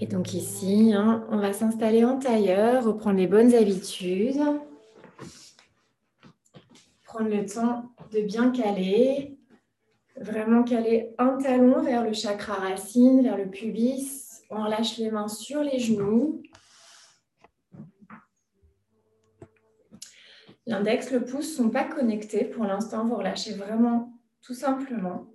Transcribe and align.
Et 0.00 0.06
donc 0.06 0.34
ici, 0.34 0.92
hein, 0.92 1.24
on 1.30 1.38
va 1.38 1.52
s'installer 1.52 2.04
en 2.04 2.18
tailleur, 2.18 2.84
reprendre 2.84 3.16
les 3.16 3.28
bonnes 3.28 3.54
habitudes. 3.54 4.40
Prendre 7.04 7.30
le 7.30 7.46
temps 7.46 7.94
de 8.12 8.20
bien 8.20 8.50
caler. 8.50 9.38
Vraiment 10.16 10.64
caler 10.64 11.14
un 11.18 11.38
talon 11.38 11.82
vers 11.82 12.02
le 12.02 12.12
chakra 12.12 12.54
racine, 12.54 13.22
vers 13.22 13.36
le 13.36 13.48
pubis. 13.48 14.42
On 14.50 14.64
relâche 14.64 14.98
les 14.98 15.10
mains 15.10 15.28
sur 15.28 15.62
les 15.62 15.78
genoux. 15.78 16.42
L'index, 20.66 21.12
le 21.12 21.24
pouce 21.24 21.50
ne 21.50 21.64
sont 21.64 21.70
pas 21.70 21.84
connectés. 21.84 22.44
Pour 22.44 22.64
l'instant, 22.64 23.04
vous 23.04 23.16
relâchez 23.16 23.52
vraiment 23.52 24.12
tout 24.42 24.54
simplement. 24.54 25.26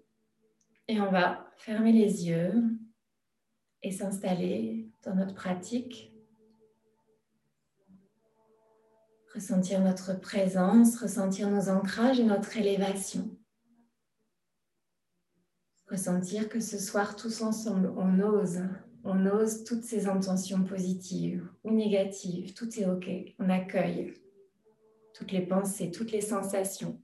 Et 0.88 1.00
on 1.00 1.12
va 1.12 1.46
fermer 1.58 1.92
les 1.92 2.28
yeux 2.28 2.54
et 3.84 3.92
s'installer 3.92 4.90
dans 5.04 5.16
notre 5.16 5.34
pratique. 5.34 6.14
Ressentir 9.34 9.80
notre 9.82 10.20
présence, 10.20 10.98
ressentir 10.98 11.50
nos 11.50 11.70
ancrages 11.70 12.20
et 12.20 12.24
notre 12.24 12.58
élévation. 12.58 13.30
Ressentir 15.90 16.50
que 16.50 16.60
ce 16.60 16.78
soir, 16.78 17.16
tous 17.16 17.42
ensemble, 17.42 17.94
on 17.96 18.20
ose, 18.20 18.60
on 19.04 19.26
ose 19.26 19.64
toutes 19.64 19.84
ces 19.84 20.08
intentions 20.08 20.64
positives 20.64 21.48
ou 21.64 21.72
négatives. 21.72 22.54
Tout 22.54 22.80
est 22.80 22.86
OK. 22.86 23.10
On 23.40 23.50
accueille 23.50 24.14
toutes 25.14 25.32
les 25.32 25.46
pensées, 25.46 25.92
toutes 25.92 26.12
les 26.12 26.22
sensations. 26.22 27.02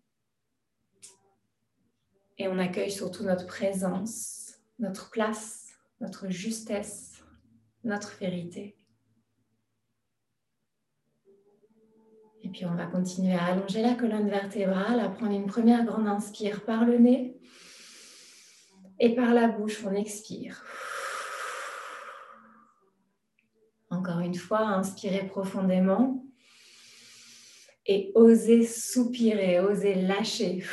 Et 2.37 2.47
on 2.47 2.59
accueille 2.59 2.91
surtout 2.91 3.23
notre 3.23 3.45
présence, 3.45 4.59
notre 4.77 5.09
place 5.09 5.64
notre 5.99 6.29
justesse, 6.29 7.23
notre 7.83 8.17
vérité. 8.17 8.77
Et 12.43 12.49
puis 12.49 12.65
on 12.65 12.75
va 12.75 12.85
continuer 12.85 13.33
à 13.33 13.45
allonger 13.45 13.81
la 13.81 13.95
colonne 13.95 14.29
vertébrale, 14.29 14.99
à 14.99 15.09
prendre 15.09 15.31
une 15.31 15.47
première 15.47 15.83
grande 15.83 16.07
inspire 16.07 16.63
par 16.63 16.85
le 16.85 16.97
nez. 16.97 17.39
Et 18.99 19.15
par 19.15 19.33
la 19.33 19.47
bouche, 19.47 19.83
on 19.83 19.93
expire. 19.93 20.63
Encore 23.89 24.19
une 24.19 24.35
fois, 24.35 24.59
inspirez 24.59 25.27
profondément. 25.27 26.23
Et 27.87 28.11
osez 28.15 28.65
soupirer, 28.65 29.59
osez 29.59 29.95
lâcher. 29.95 30.63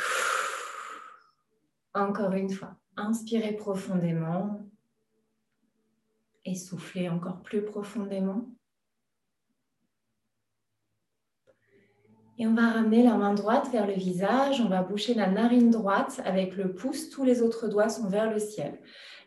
Encore 1.93 2.33
une 2.33 2.49
fois, 2.49 2.75
inspirez 2.97 3.53
profondément 3.53 4.65
et 6.45 6.55
soufflez 6.55 7.09
encore 7.09 7.41
plus 7.41 7.63
profondément. 7.63 8.49
Et 12.37 12.47
on 12.47 12.55
va 12.55 12.71
ramener 12.71 13.03
la 13.03 13.15
main 13.15 13.33
droite 13.33 13.69
vers 13.71 13.85
le 13.85 13.93
visage, 13.93 14.59
on 14.59 14.67
va 14.67 14.81
boucher 14.81 15.13
la 15.13 15.29
narine 15.29 15.69
droite 15.69 16.19
avec 16.25 16.55
le 16.55 16.73
pouce, 16.73 17.09
tous 17.09 17.23
les 17.23 17.43
autres 17.43 17.67
doigts 17.67 17.89
sont 17.89 18.09
vers 18.09 18.31
le 18.31 18.39
ciel. 18.39 18.79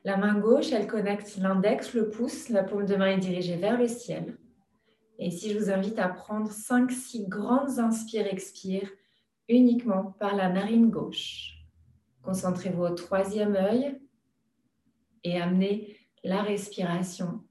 La 0.05 0.17
main 0.17 0.39
gauche, 0.39 0.73
elle 0.73 0.87
connecte 0.87 1.37
l'index, 1.37 1.95
le 1.95 2.11
pouce, 2.11 2.49
la 2.49 2.65
paume 2.65 2.85
de 2.85 2.97
main 2.97 3.09
est 3.09 3.19
dirigée 3.19 3.57
vers 3.57 3.79
le 3.79 3.87
ciel. 3.87 4.37
Et 5.19 5.31
si 5.31 5.53
je 5.53 5.59
vous 5.59 5.71
invite 5.71 5.99
à 5.99 6.09
prendre 6.09 6.51
5-6 6.51 7.29
grandes 7.29 7.79
inspires-expires 7.79 8.91
uniquement 9.49 10.17
par 10.19 10.35
la 10.35 10.49
narine 10.49 10.91
gauche. 10.91 11.53
Concentrez-vous 12.23 12.83
au 12.83 12.91
troisième 12.91 13.55
œil 13.55 14.01
et 15.23 15.41
amenez 15.41 15.96
la 16.27 16.43
respiration 16.43 17.47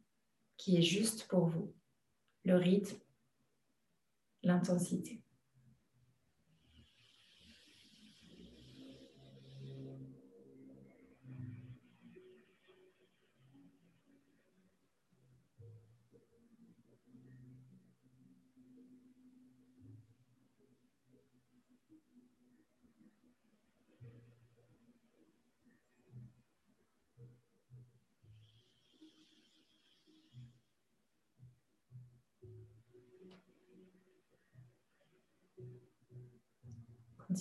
qui 0.58 0.76
est 0.76 0.82
juste 0.82 1.28
pour 1.30 1.46
vous, 1.46 1.74
le 2.44 2.58
rythme, 2.58 3.00
l'intensité. 4.44 5.22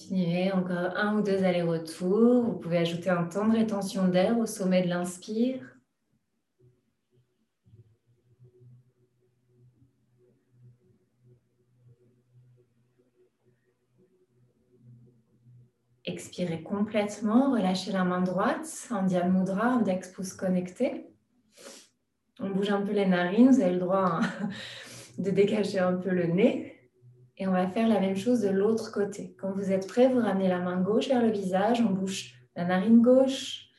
Continuez 0.04 0.52
encore 0.52 0.98
un 0.98 1.16
ou 1.16 1.22
deux 1.22 1.44
allers-retours. 1.44 2.44
Vous 2.44 2.58
pouvez 2.58 2.76
ajouter 2.76 3.08
un 3.08 3.24
temps 3.24 3.48
de 3.48 3.56
rétention 3.56 4.06
d'air 4.06 4.38
au 4.38 4.44
sommet 4.44 4.82
de 4.82 4.88
l'inspire. 4.88 5.60
Expirez 16.04 16.62
complètement, 16.62 17.52
relâchez 17.52 17.90
la 17.90 18.04
main 18.04 18.20
droite, 18.20 18.88
en 18.90 19.04
Mudra, 19.04 19.68
index 19.68 20.08
pouce 20.08 20.34
connecté. 20.34 21.06
On 22.40 22.50
bouge 22.50 22.68
un 22.68 22.82
peu 22.82 22.92
les 22.92 23.06
narines, 23.06 23.48
vous 23.48 23.60
avez 23.62 23.72
le 23.72 23.80
droit 23.80 24.20
hein, 24.20 24.50
de 25.18 25.30
dégager 25.30 25.78
un 25.78 25.94
peu 25.94 26.10
le 26.10 26.26
nez. 26.26 26.73
Et 27.36 27.48
on 27.48 27.52
va 27.52 27.66
faire 27.66 27.88
la 27.88 28.00
même 28.00 28.16
chose 28.16 28.42
de 28.42 28.48
l'autre 28.48 28.92
côté. 28.92 29.34
Quand 29.40 29.52
vous 29.52 29.72
êtes 29.72 29.88
prêt, 29.88 30.08
vous 30.08 30.20
ramenez 30.20 30.48
la 30.48 30.60
main 30.60 30.80
gauche 30.80 31.08
vers 31.08 31.22
le 31.22 31.30
visage, 31.30 31.80
on 31.80 31.90
bouche 31.92 32.34
la 32.54 32.64
narine 32.64 33.02
gauche, 33.02 33.70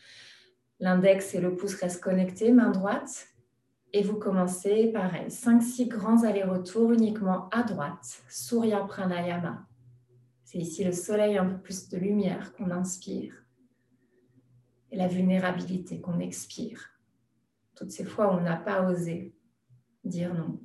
l'index 0.79 1.33
et 1.35 1.39
le 1.39 1.55
pouce 1.55 1.75
restent 1.75 2.03
connectés, 2.03 2.51
main 2.51 2.71
droite. 2.71 3.27
Et 3.93 4.03
vous 4.03 4.17
commencez 4.17 4.91
pareil, 4.91 5.27
5-6 5.29 5.87
grands 5.87 6.23
allers-retours 6.23 6.91
uniquement 6.91 7.47
à 7.49 7.63
droite, 7.63 8.23
Surya 8.29 8.81
Pranayama. 8.81 9.65
C'est 10.43 10.57
ici 10.57 10.83
le 10.83 10.91
soleil, 10.91 11.37
un 11.37 11.45
peu 11.45 11.57
plus 11.57 11.87
de 11.87 11.97
lumière 11.97 12.53
qu'on 12.53 12.71
inspire 12.71 13.45
et 14.91 14.97
la 14.97 15.07
vulnérabilité 15.07 16.01
qu'on 16.01 16.19
expire. 16.19 16.89
Toutes 17.75 17.91
ces 17.91 18.05
fois 18.05 18.33
où 18.33 18.37
on 18.37 18.41
n'a 18.41 18.57
pas 18.57 18.89
osé 18.89 19.33
dire 20.03 20.33
non. 20.33 20.59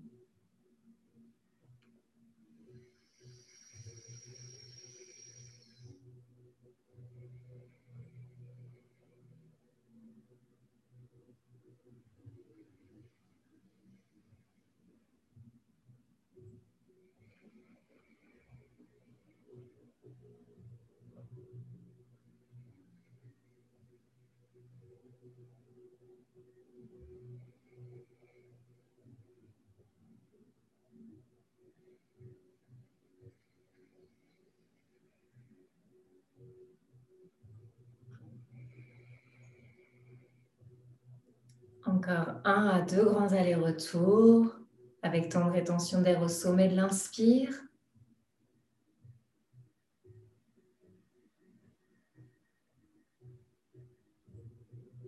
Encore 42.01 42.41
un 42.47 42.67
à 42.67 42.81
deux 42.81 43.05
grands 43.05 43.31
allers-retours 43.35 44.57
avec 45.03 45.29
temps 45.29 45.45
de 45.45 45.51
rétention 45.51 46.01
d'air 46.01 46.23
au 46.23 46.29
sommet 46.29 46.67
de 46.67 46.75
l'inspire. 46.75 47.51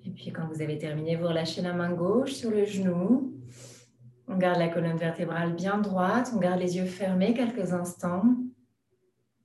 Et 0.05 0.11
puis 0.11 0.31
quand 0.35 0.47
vous 0.49 0.61
avez 0.61 0.77
terminé, 0.77 1.17
vous 1.17 1.29
relâchez 1.29 1.62
la 1.62 1.73
main 1.73 1.94
gauche 1.94 2.35
sur 2.35 2.50
le 2.50 2.67
genou. 2.67 3.41
On 4.29 4.37
garde 4.37 4.59
la 4.59 4.69
colonne 4.69 4.99
vertébrale 4.99 5.55
bien 5.55 5.79
droite, 5.79 6.31
on 6.35 6.41
garde 6.41 6.61
les 6.61 6.77
yeux 6.77 6.85
fermés 6.85 7.33
quelques 7.33 7.73
instants. 7.73 8.37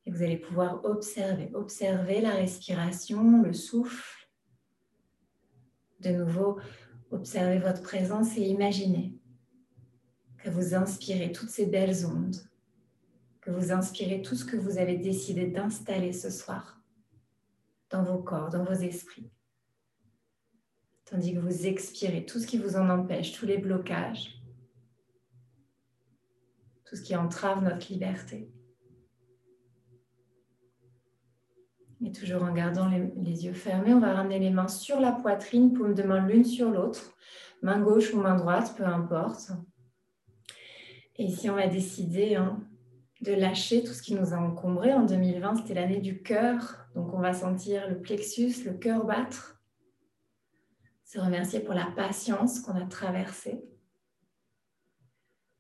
Et 0.06 0.12
vous 0.12 0.22
allez 0.22 0.38
pouvoir 0.38 0.84
observer, 0.84 1.50
observer 1.54 2.20
la 2.20 2.32
respiration, 2.32 3.42
le 3.42 3.54
souffle. 3.54 4.28
De 6.02 6.10
nouveau, 6.10 6.60
Observez 7.12 7.60
votre 7.60 7.82
présence 7.82 8.38
et 8.38 8.42
imaginez 8.42 9.18
que 10.38 10.50
vous 10.50 10.76
inspirez 10.76 11.32
toutes 11.32 11.50
ces 11.50 11.66
belles 11.66 12.06
ondes, 12.06 12.36
que 13.42 13.52
vous 13.52 13.72
inspirez 13.72 14.22
tout 14.22 14.36
ce 14.36 14.46
que 14.46 14.58
vous 14.58 14.78
avez 14.78 14.98
décidé 14.98 15.48
d'installer 15.48 16.12
ce 16.12 16.30
soir 16.30 16.82
dans 17.90 18.04
vos 18.04 18.18
corps, 18.18 18.50
dans 18.50 18.66
vos 18.66 18.74
esprits. 18.74 19.30
Tandis 21.06 21.34
que 21.34 21.40
vous 21.40 21.66
expirez 21.66 22.26
tout 22.26 22.40
ce 22.40 22.48
qui 22.48 22.58
vous 22.58 22.76
en 22.76 22.90
empêche, 22.90 23.32
tous 23.32 23.46
les 23.46 23.58
blocages, 23.58 24.42
tout 26.84 26.98
ce 26.98 27.02
qui 27.02 27.16
entrave 27.16 27.64
notre 27.64 27.92
liberté. 27.92 28.52
Et 32.06 32.12
toujours 32.12 32.44
en 32.44 32.54
gardant 32.54 32.90
les, 32.90 33.46
yeux 33.46 33.54
fermés, 33.54 33.94
on 33.94 34.00
va 34.00 34.14
ramener 34.14 34.38
les 34.38 34.52
mains 34.52 34.68
sur 34.68 35.00
la 35.00 35.12
poitrine, 35.12 35.74
paume 35.74 35.96
de 35.96 36.04
main 36.04 36.26
l'une 36.28 36.46
sur 36.46 36.70
l'autre, 36.70 37.16
main 37.64 37.80
gauche 37.82 38.14
ou 38.14 38.22
main 38.22 38.36
droite, 38.36 38.76
peu 38.78 38.86
importe. 38.86 39.52
Et 41.16 41.24
ici, 41.24 41.50
on 41.50 41.56
va 41.56 41.68
décider 41.68 42.36
hein, 42.36 42.60
de 43.22 43.34
lâcher 43.34 43.84
tout 43.84 43.94
ce 43.94 44.04
qui 44.04 44.14
nous 44.14 44.34
a 44.34 44.38
encombré. 44.38 44.94
En 44.94 45.06
2020, 45.06 45.56
c'était 45.56 45.74
l'année 45.74 46.00
du 46.00 46.22
cœur, 46.22 46.88
donc 46.94 47.14
on 47.14 47.20
va 47.20 47.34
sentir 47.34 47.90
le 47.90 48.00
plexus, 48.00 48.64
le 48.66 48.74
cœur 48.74 49.04
battre. 49.04 49.60
Se 51.04 51.20
remercier 51.20 51.62
pour 51.62 51.74
la 51.74 51.88
patience 51.96 52.60
qu'on 52.60 52.76
a 52.76 52.86
traversée. 52.86 53.64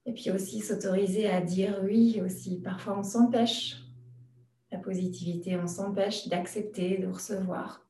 Et 0.05 0.13
puis 0.13 0.29
aussi 0.29 0.59
s'autoriser 0.59 1.29
à 1.29 1.41
dire 1.41 1.81
oui 1.83 2.21
aussi. 2.23 2.61
Parfois, 2.61 2.99
on 2.99 3.03
s'empêche 3.03 3.86
la 4.71 4.79
positivité, 4.79 5.55
on 5.57 5.67
s'empêche 5.67 6.27
d'accepter, 6.27 6.97
de 6.97 7.07
recevoir. 7.07 7.87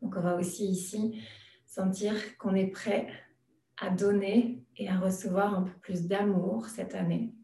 Donc 0.00 0.16
on 0.16 0.20
va 0.20 0.36
aussi 0.36 0.66
ici 0.66 1.20
sentir 1.66 2.14
qu'on 2.38 2.54
est 2.54 2.68
prêt 2.68 3.08
à 3.76 3.90
donner 3.90 4.64
et 4.76 4.88
à 4.88 4.98
recevoir 4.98 5.54
un 5.54 5.62
peu 5.62 5.78
plus 5.80 6.06
d'amour 6.06 6.66
cette 6.66 6.94
année, 6.94 7.34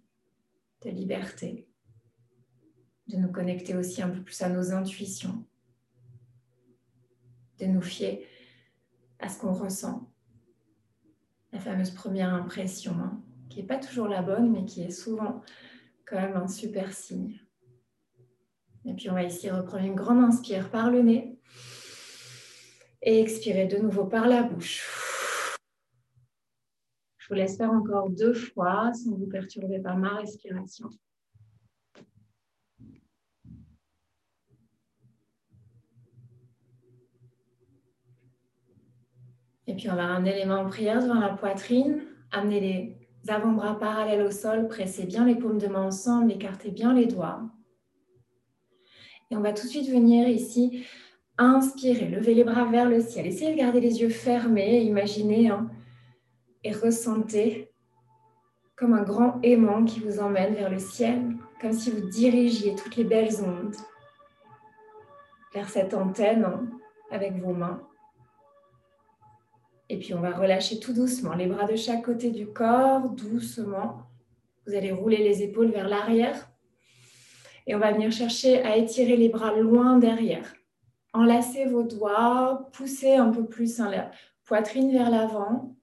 de 0.83 0.91
liberté, 0.91 1.69
de 3.09 3.17
nous 3.17 3.31
connecter 3.31 3.75
aussi 3.75 4.03
un 4.03 4.11
peu 4.11 4.23
plus 4.23 4.41
à 4.43 4.49
nos 4.49 4.73
intuitions, 4.73 5.47
de 7.59 7.67
nous 7.67 7.83
fier 7.83 8.27
à 9.19 9.29
ce 9.29 9.39
qu'on 9.41 9.53
ressent, 9.53 10.11
la 11.53 11.61
fameuse 11.61 11.91
première 11.91 12.35
impression, 12.35 12.93
hein, 12.93 13.23
qui 13.49 13.61
n'est 13.61 13.67
pas 13.67 13.79
toujours 13.79 14.09
la 14.09 14.23
bonne, 14.23 14.51
mais 14.51 14.65
qui 14.65 14.83
est 14.83 14.91
souvent 14.91 15.43
quand 16.05 16.21
même 16.21 16.37
un 16.37 16.49
super 16.49 16.93
signe. 16.93 17.41
Et 18.89 18.95
puis 18.95 19.11
on 19.11 19.15
va 19.15 19.25
ici 19.25 19.51
reprendre 19.51 19.85
une 19.85 19.97
grande 19.97 20.23
inspire 20.23 20.71
par 20.71 20.91
le 20.91 21.03
nez 21.03 21.37
et 23.03 23.21
expirer 23.21 23.67
de 23.67 23.79
nouveau 23.79 24.05
par 24.05 24.29
la 24.29 24.45
bouche. 24.45 24.87
Je 27.19 27.29
vous 27.29 27.35
laisse 27.35 27.57
faire 27.57 27.73
encore 27.73 28.11
deux 28.11 28.35
fois 28.35 28.93
sans 28.95 29.17
vous 29.17 29.27
perturber 29.27 29.81
par 29.81 29.97
ma 29.97 30.15
respiration. 30.17 30.89
Et 39.67 39.75
puis 39.75 39.91
on 39.91 39.97
va 39.97 40.07
ramener 40.07 40.33
les 40.37 40.45
mains 40.45 40.65
en 40.65 40.69
prière 40.69 41.03
devant 41.03 41.19
la 41.19 41.31
poitrine, 41.31 42.03
amener 42.31 42.61
les 42.61 43.31
avant-bras 43.31 43.81
parallèles 43.81 44.25
au 44.25 44.31
sol, 44.31 44.69
presser 44.69 45.07
bien 45.07 45.27
les 45.27 45.35
paumes 45.35 45.59
de 45.59 45.67
main 45.67 45.83
ensemble, 45.83 46.31
écarter 46.31 46.71
bien 46.71 46.95
les 46.95 47.07
doigts. 47.07 47.43
Et 49.31 49.37
on 49.37 49.41
va 49.41 49.53
tout 49.53 49.65
de 49.65 49.71
suite 49.71 49.91
venir 49.91 50.29
ici 50.29 50.87
inspirer, 51.39 52.07
lever 52.07 52.35
les 52.35 52.45
bras 52.45 52.65
vers 52.65 52.89
le 52.89 53.01
ciel. 53.01 53.27
Essayez 53.27 53.53
de 53.53 53.59
garder 53.59 53.81
les 53.81 54.01
yeux 54.01 54.09
fermés, 54.09 54.83
imaginez 54.83 55.51
hein, 55.51 55.69
et 56.65 56.73
ressentez 56.73 57.71
comme 58.77 58.93
un 58.93 59.03
grand 59.03 59.41
aimant 59.43 59.85
qui 59.85 60.01
vous 60.01 60.21
emmène 60.21 60.55
vers 60.55 60.71
le 60.71 60.79
ciel, 60.79 61.37
comme 61.61 61.73
si 61.73 61.91
vous 61.91 62.09
dirigiez 62.09 62.75
toutes 62.75 62.97
les 62.97 63.05
belles 63.05 63.43
ondes 63.43 63.75
vers 65.55 65.69
cette 65.69 65.95
antenne 65.95 66.45
hein, 66.45 66.67
avec 67.11 67.35
vos 67.37 67.55
mains. 67.55 67.83
Et 69.89 69.99
puis 69.99 70.15
on 70.15 70.21
va 70.21 70.33
relâcher 70.33 70.79
tout 70.81 70.93
doucement 70.93 71.35
les 71.35 71.47
bras 71.47 71.67
de 71.67 71.77
chaque 71.77 72.05
côté 72.05 72.31
du 72.31 72.47
corps, 72.47 73.09
doucement. 73.11 74.03
Vous 74.67 74.75
allez 74.75 74.91
rouler 74.91 75.19
les 75.19 75.43
épaules 75.43 75.71
vers 75.71 75.89
l'arrière 75.89 76.51
et 77.67 77.75
on 77.75 77.79
va 77.79 77.93
venir 77.93 78.13
chercher 78.13 78.63
à 78.63 78.77
étirer 78.77 79.17
les 79.17 79.29
bras 79.29 79.55
loin 79.55 79.99
derrière. 79.99 80.55
Enlacez 81.13 81.65
vos 81.65 81.83
doigts, 81.83 82.69
poussez 82.73 83.15
un 83.15 83.31
peu 83.31 83.45
plus 83.47 83.79
la 83.79 84.11
poitrine 84.45 84.93
vers 84.93 85.11
l'avant. 85.11 85.75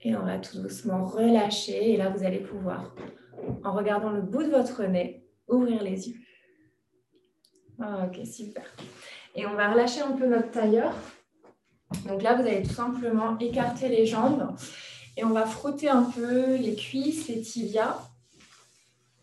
Et 0.00 0.14
on 0.14 0.22
va 0.22 0.38
tout 0.38 0.62
doucement 0.62 1.04
relâcher. 1.04 1.92
Et 1.92 1.96
là, 1.96 2.08
vous 2.08 2.24
allez 2.24 2.38
pouvoir, 2.38 2.94
en 3.64 3.72
regardant 3.72 4.10
le 4.10 4.22
bout 4.22 4.44
de 4.44 4.50
votre 4.50 4.84
nez, 4.84 5.26
ouvrir 5.48 5.82
les 5.82 6.08
yeux. 6.08 6.20
Ok, 7.80 8.24
super. 8.24 8.64
Et 9.34 9.44
on 9.46 9.54
va 9.54 9.72
relâcher 9.72 10.00
un 10.00 10.12
peu 10.12 10.26
notre 10.26 10.50
tailleur. 10.50 10.94
Donc 12.06 12.22
là, 12.22 12.34
vous 12.34 12.46
allez 12.46 12.62
tout 12.62 12.74
simplement 12.74 13.36
écarter 13.38 13.88
les 13.88 14.06
jambes 14.06 14.54
et 15.18 15.24
on 15.24 15.30
va 15.30 15.46
frotter 15.46 15.88
un 15.88 16.04
peu 16.04 16.54
les 16.54 16.76
cuisses, 16.76 17.26
les 17.26 17.40
tibias. 17.40 17.98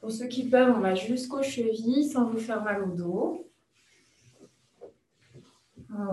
Pour 0.02 0.12
ceux 0.12 0.28
qui 0.28 0.50
peuvent, 0.50 0.76
on 0.76 0.82
va 0.82 0.94
jusqu'aux 0.94 1.42
chevilles 1.42 2.10
sans 2.10 2.26
vous 2.26 2.38
faire 2.38 2.62
mal 2.64 2.84
au 2.84 2.88
dos. 2.88 3.50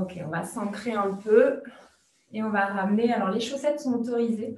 Ok, 0.01 0.21
on 0.25 0.29
va 0.29 0.45
s'ancrer 0.45 0.93
un 0.93 1.13
peu 1.15 1.65
et 2.33 2.45
on 2.45 2.51
va 2.51 2.67
ramener. 2.67 3.13
Alors, 3.13 3.31
les 3.31 3.41
chaussettes 3.41 3.81
sont 3.81 3.95
autorisées. 3.95 4.55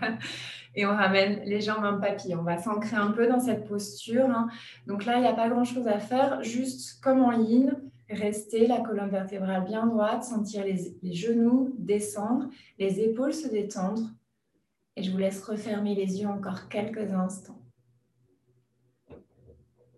et 0.74 0.86
on 0.86 0.96
ramène 0.96 1.42
les 1.44 1.60
jambes 1.60 1.84
en 1.84 2.00
papillon. 2.00 2.38
On 2.40 2.44
va 2.44 2.56
s'ancrer 2.56 2.96
un 2.96 3.10
peu 3.10 3.26
dans 3.26 3.40
cette 3.40 3.68
posture. 3.68 4.30
Hein. 4.30 4.48
Donc 4.86 5.04
là, 5.04 5.16
il 5.16 5.20
n'y 5.20 5.28
a 5.28 5.34
pas 5.34 5.50
grand-chose 5.50 5.86
à 5.86 5.98
faire. 5.98 6.42
Juste 6.42 6.98
comme 7.02 7.20
en 7.20 7.32
yin, 7.32 7.78
rester 8.08 8.66
la 8.66 8.80
colonne 8.80 9.10
vertébrale 9.10 9.66
bien 9.66 9.86
droite, 9.86 10.24
sentir 10.24 10.64
les 10.64 11.12
genoux 11.12 11.74
descendre, 11.76 12.48
les 12.78 13.00
épaules 13.00 13.34
se 13.34 13.48
détendre. 13.48 14.08
Et 14.96 15.02
je 15.02 15.10
vous 15.10 15.18
laisse 15.18 15.42
refermer 15.42 15.94
les 15.94 16.20
yeux 16.20 16.28
encore 16.28 16.68
quelques 16.68 17.12
instants. 17.12 17.62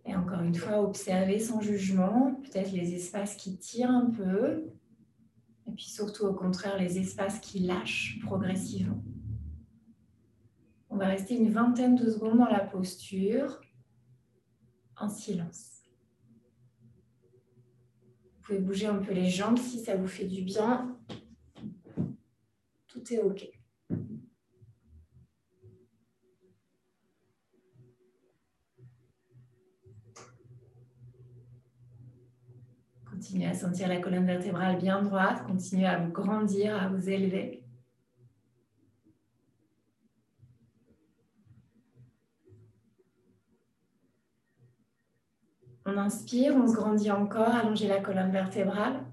Et 0.07 0.15
encore 0.15 0.43
une 0.43 0.55
fois, 0.55 0.83
observez 0.83 1.39
sans 1.39 1.61
jugement, 1.61 2.35
peut-être 2.43 2.73
les 2.73 2.95
espaces 2.95 3.37
qui 3.37 3.57
tirent 3.57 3.91
un 3.91 4.11
peu, 4.11 4.65
et 5.67 5.73
puis 5.73 5.87
surtout 5.87 6.25
au 6.25 6.35
contraire 6.35 6.79
les 6.79 6.99
espaces 6.99 7.41
qui 7.41 7.61
lâchent 7.61 8.19
progressivement. 8.23 9.03
On 10.91 10.97
va 10.97 11.07
rester 11.07 11.37
une 11.37 11.51
vingtaine 11.51 11.97
de 11.97 12.09
secondes 12.11 12.39
dans 12.39 12.51
la 12.51 12.61
posture, 12.61 13.61
en 14.97 15.09
silence. 15.09 15.83
Vous 18.23 18.43
pouvez 18.43 18.59
bouger 18.59 18.87
un 18.87 18.99
peu 18.99 19.13
les 19.13 19.29
jambes 19.29 19.59
si 19.59 19.81
ça 19.81 19.97
vous 19.97 20.07
fait 20.07 20.27
du 20.27 20.43
bien. 20.43 20.97
Tout 22.87 23.13
est 23.13 23.19
OK. 23.19 23.49
Continuez 33.11 33.44
sentir 33.55 33.89
la 33.89 33.99
colonne 33.99 34.27
vertébrale 34.27 34.79
bien 34.79 35.03
droite. 35.03 35.45
Continuez 35.47 35.87
à 35.87 35.99
vous 35.99 36.13
grandir, 36.13 36.81
à 36.81 36.89
vous 36.89 37.09
élever. 37.09 37.63
On 45.87 45.99
inspire, 45.99 46.55
on 46.57 46.67
se 46.67 46.75
grandit 46.75 47.11
encore, 47.11 47.55
allongez 47.55 47.89
la 47.89 48.01
colonne 48.01 48.31
vertébrale. 48.31 49.05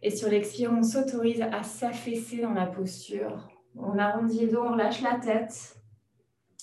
Et 0.00 0.10
sur 0.10 0.28
l'expire, 0.28 0.70
on 0.72 0.82
s'autorise 0.82 1.42
à 1.42 1.62
s'affaisser 1.62 2.40
dans 2.40 2.52
la 2.52 2.66
posture. 2.66 3.48
On 3.74 3.98
arrondit 3.98 4.46
le 4.46 4.52
dos, 4.52 4.62
on 4.62 4.76
lâche 4.76 5.02
la 5.02 5.18
tête. 5.18 5.76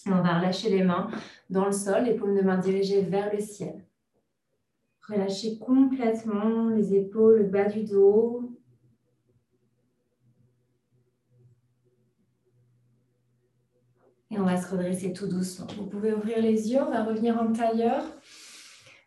On 0.05 0.21
va 0.21 0.39
relâcher 0.39 0.69
les 0.69 0.83
mains 0.83 1.09
dans 1.49 1.65
le 1.65 1.71
sol, 1.71 2.05
les 2.05 2.15
paumes 2.15 2.35
de 2.35 2.41
main 2.41 2.57
dirigées 2.57 3.01
vers 3.01 3.31
le 3.33 3.39
ciel. 3.39 3.83
Relâchez 5.07 5.57
complètement 5.57 6.69
les 6.69 6.93
épaules, 6.93 7.39
le 7.39 7.43
bas 7.45 7.65
du 7.65 7.83
dos. 7.83 8.51
Et 14.29 14.39
on 14.39 14.45
va 14.45 14.61
se 14.61 14.69
redresser 14.71 15.11
tout 15.11 15.27
doucement. 15.27 15.67
Vous 15.77 15.87
pouvez 15.87 16.13
ouvrir 16.13 16.41
les 16.41 16.71
yeux, 16.71 16.81
on 16.81 16.91
va 16.91 17.03
revenir 17.03 17.41
en 17.41 17.51
tailleur. 17.51 18.03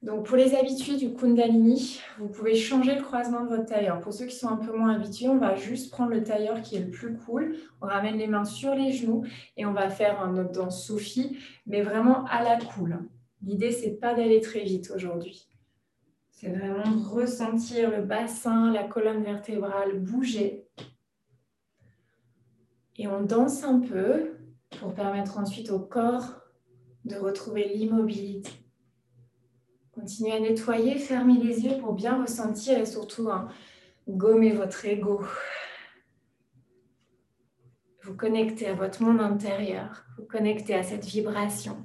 Donc 0.02 0.26
pour 0.26 0.36
les 0.36 0.54
habitués 0.54 0.96
du 0.96 1.14
Kundalini, 1.14 1.98
vous 2.18 2.28
pouvez 2.28 2.54
changer 2.54 2.94
le 2.94 3.00
croisement 3.00 3.42
de 3.42 3.48
votre 3.48 3.64
tailleur. 3.64 4.00
Pour 4.00 4.12
ceux 4.12 4.26
qui 4.26 4.36
sont 4.36 4.48
un 4.48 4.56
peu 4.56 4.76
moins 4.76 4.94
habitués, 4.94 5.28
on 5.28 5.38
va 5.38 5.54
juste 5.54 5.90
prendre 5.90 6.10
le 6.10 6.22
tailleur 6.22 6.60
qui 6.60 6.76
est 6.76 6.80
le 6.80 6.90
plus 6.90 7.16
cool. 7.16 7.56
On 7.80 7.86
ramène 7.86 8.18
les 8.18 8.26
mains 8.26 8.44
sur 8.44 8.74
les 8.74 8.92
genoux 8.92 9.24
et 9.56 9.64
on 9.64 9.72
va 9.72 9.88
faire 9.88 10.20
un 10.20 10.36
autre 10.36 10.52
danse 10.52 10.86
Sophie, 10.86 11.38
mais 11.66 11.80
vraiment 11.80 12.26
à 12.26 12.42
la 12.42 12.58
cool. 12.58 12.98
L'idée, 13.42 13.70
c'est 13.70 13.92
pas 13.92 14.12
d'aller 14.12 14.42
très 14.42 14.62
vite 14.62 14.92
aujourd'hui. 14.94 15.48
C'est 16.34 16.50
vraiment 16.50 17.00
ressentir 17.10 17.90
le 17.90 18.02
bassin, 18.02 18.72
la 18.72 18.84
colonne 18.84 19.22
vertébrale 19.22 20.00
bouger. 20.00 20.66
Et 22.96 23.06
on 23.06 23.22
danse 23.22 23.62
un 23.62 23.80
peu 23.80 24.32
pour 24.80 24.94
permettre 24.94 25.38
ensuite 25.38 25.70
au 25.70 25.78
corps 25.78 26.34
de 27.04 27.16
retrouver 27.16 27.68
l'immobilité. 27.68 28.50
Continuez 29.92 30.32
à 30.32 30.40
nettoyer, 30.40 30.98
fermez 30.98 31.38
les 31.38 31.64
yeux 31.64 31.78
pour 31.78 31.92
bien 31.92 32.20
ressentir 32.20 32.78
et 32.78 32.86
surtout 32.86 33.30
hein, 33.30 33.48
gommer 34.08 34.52
votre 34.52 34.84
ego. 34.84 35.22
Vous 38.02 38.16
connectez 38.16 38.66
à 38.66 38.74
votre 38.74 39.02
monde 39.02 39.20
intérieur, 39.20 40.04
vous 40.18 40.24
connectez 40.24 40.74
à 40.74 40.82
cette 40.82 41.04
vibration. 41.04 41.76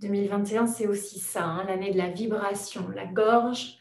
2021, 0.00 0.66
c'est 0.66 0.86
aussi 0.86 1.18
ça, 1.18 1.44
hein, 1.44 1.64
l'année 1.64 1.92
de 1.92 1.98
la 1.98 2.10
vibration. 2.10 2.88
La 2.88 3.06
gorge, 3.06 3.78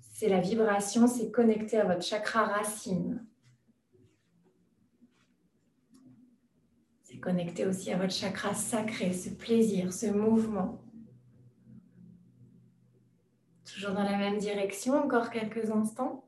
c'est 0.00 0.28
la 0.28 0.40
vibration, 0.40 1.06
c'est 1.06 1.30
connecté 1.30 1.78
à 1.78 1.84
votre 1.84 2.02
chakra 2.02 2.44
racine. 2.44 3.24
C'est 7.02 7.18
connecté 7.18 7.66
aussi 7.66 7.92
à 7.92 7.96
votre 7.96 8.12
chakra 8.12 8.54
sacré, 8.54 9.12
ce 9.12 9.30
plaisir, 9.30 9.92
ce 9.92 10.06
mouvement. 10.06 10.80
Toujours 13.64 13.92
dans 13.92 14.02
la 14.02 14.18
même 14.18 14.38
direction, 14.38 14.94
encore 14.94 15.30
quelques 15.30 15.70
instants. 15.70 16.24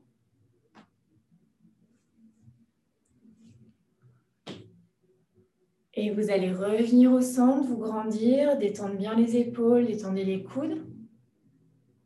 Et 5.95 6.09
vous 6.09 6.31
allez 6.31 6.51
revenir 6.51 7.11
au 7.11 7.21
centre, 7.21 7.67
vous 7.67 7.77
grandir, 7.77 8.57
détendre 8.57 8.95
bien 8.95 9.15
les 9.15 9.37
épaules, 9.37 9.85
détendez 9.85 10.23
les 10.23 10.43
coudes. 10.43 10.83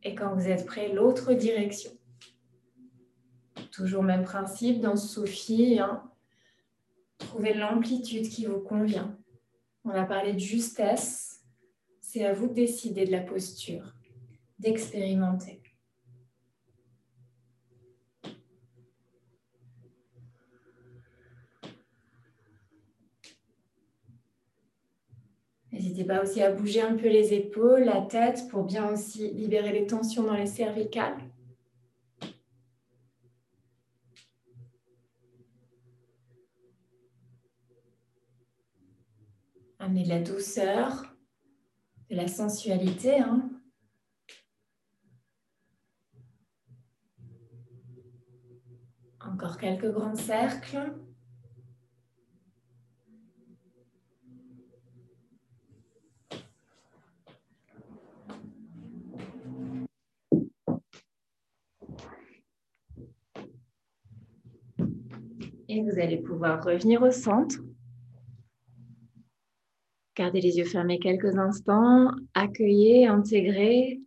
Et 0.04 0.14
quand 0.14 0.36
vous 0.36 0.48
êtes 0.48 0.66
prêt, 0.66 0.94
l'autre 0.94 1.34
direction. 1.34 1.92
Toujours 3.72 4.04
même 4.04 4.24
principe 4.24 4.82
dans 4.82 4.96
Sophie. 4.96 5.80
Hein. 5.80 6.04
Trouvez 7.18 7.54
l'amplitude 7.54 8.28
qui 8.28 8.46
vous 8.46 8.60
convient. 8.60 9.18
On 9.86 9.92
a 9.92 10.04
parlé 10.04 10.34
de 10.34 10.40
justesse. 10.40 11.42
C'est 12.02 12.26
à 12.26 12.34
vous 12.34 12.48
de 12.48 12.54
décider 12.54 13.06
de 13.06 13.12
la 13.12 13.22
posture, 13.22 13.94
d'expérimenter. 14.60 15.62
N'hésitez 25.78 26.06
pas 26.06 26.24
aussi 26.24 26.42
à 26.42 26.52
bouger 26.52 26.82
un 26.82 26.96
peu 26.96 27.08
les 27.08 27.36
épaules, 27.36 27.84
la 27.84 28.02
tête 28.02 28.48
pour 28.50 28.64
bien 28.64 28.92
aussi 28.92 29.30
libérer 29.30 29.72
les 29.72 29.86
tensions 29.86 30.24
dans 30.24 30.34
les 30.34 30.48
cervicales. 30.48 31.16
Amenez 39.78 40.06
de 40.06 40.10
la 40.10 40.20
douceur, 40.20 41.16
de 42.10 42.16
la 42.16 42.28
sensualité. 42.28 43.20
Hein. 43.20 43.48
Encore 49.22 49.60
quelques 49.60 49.92
grands 49.92 50.16
cercles. 50.16 51.07
Vous 65.84 66.00
allez 66.00 66.18
pouvoir 66.18 66.64
revenir 66.64 67.02
au 67.02 67.12
centre. 67.12 67.58
Gardez 70.16 70.42
les 70.42 70.58
yeux 70.58 70.66
fermés 70.66 71.00
quelques 71.00 71.38
instants. 71.38 72.12
Accueillez, 72.34 73.08
intégrez, 73.08 74.02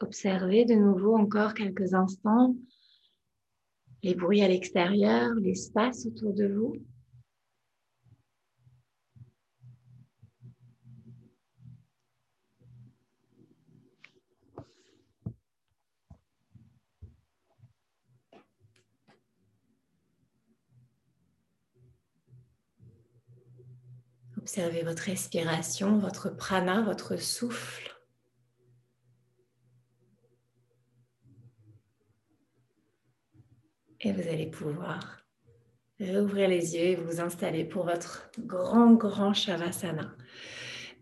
observez 0.00 0.64
de 0.64 0.74
nouveau 0.74 1.16
encore 1.16 1.54
quelques 1.54 1.94
instants 1.94 2.54
les 4.02 4.14
bruits 4.14 4.42
à 4.42 4.48
l'extérieur, 4.48 5.34
l'espace 5.34 6.06
autour 6.06 6.32
de 6.32 6.46
vous. 6.46 6.76
Observez 24.46 24.82
votre 24.84 25.02
respiration, 25.02 25.98
votre 25.98 26.30
prana, 26.30 26.80
votre 26.82 27.16
souffle. 27.20 27.92
Et 34.00 34.12
vous 34.12 34.28
allez 34.28 34.46
pouvoir 34.46 35.24
réouvrir 35.98 36.48
les 36.48 36.76
yeux 36.76 36.84
et 36.84 36.94
vous 36.94 37.20
installer 37.20 37.64
pour 37.64 37.86
votre 37.86 38.30
grand, 38.38 38.92
grand 38.92 39.34
Shavasana. 39.34 40.14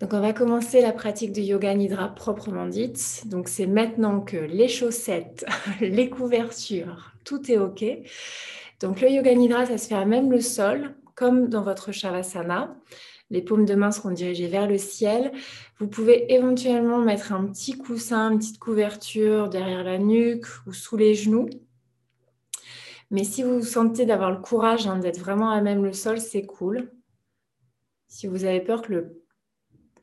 Donc 0.01 0.15
on 0.15 0.21
va 0.21 0.33
commencer 0.33 0.81
la 0.81 0.93
pratique 0.93 1.33
de 1.33 1.43
Yoga 1.43 1.75
Nidra 1.75 2.15
proprement 2.15 2.67
dite. 2.67 3.25
Donc 3.27 3.49
c'est 3.51 3.67
maintenant 3.67 4.23
que 4.23 4.39
les 4.39 4.69
chaussettes, 4.69 5.45
les 5.83 6.09
couvertures, 6.09 7.13
tout 7.25 7.53
est 7.53 7.59
OK. 7.59 7.85
Donc 8.81 9.03
le 9.03 9.11
Yoga 9.11 9.35
Nidra, 9.35 9.67
ça 9.67 9.77
se 9.77 9.89
fait 9.89 9.97
à 9.97 10.07
même 10.07 10.33
le 10.33 10.41
sol, 10.41 10.95
comme 11.15 11.51
dans 11.51 11.63
votre 11.63 11.93
Shavasana. 11.93 12.75
Les 13.35 13.43
paumes 13.43 13.65
de 13.65 13.75
main 13.75 13.91
seront 13.91 14.13
dirigées 14.13 14.47
vers 14.47 14.69
le 14.69 14.79
ciel. 14.79 15.33
Vous 15.81 15.89
pouvez 15.89 16.33
éventuellement 16.33 17.01
mettre 17.01 17.33
un 17.33 17.45
petit 17.47 17.77
coussin, 17.77 18.31
une 18.31 18.39
petite 18.39 18.61
couverture 18.61 19.49
derrière 19.49 19.83
la 19.83 19.99
nuque 19.99 20.47
ou 20.69 20.73
sous 20.73 20.97
les 20.97 21.17
genoux. 21.17 21.51
Mais 23.11 23.25
si 23.25 23.43
vous 23.43 23.61
sentez 23.61 24.07
d'avoir 24.07 24.31
le 24.31 24.41
courage 24.41 24.87
hein, 24.87 25.01
d'être 25.01 25.19
vraiment 25.19 25.51
à 25.51 25.61
même 25.63 25.83
le 25.83 25.93
sol, 25.93 26.21
c'est 26.21 26.47
cool. 26.47 26.93
Si 28.07 28.29
vous 28.29 28.45
avez 28.45 28.61
peur 28.61 28.83
que 28.83 29.11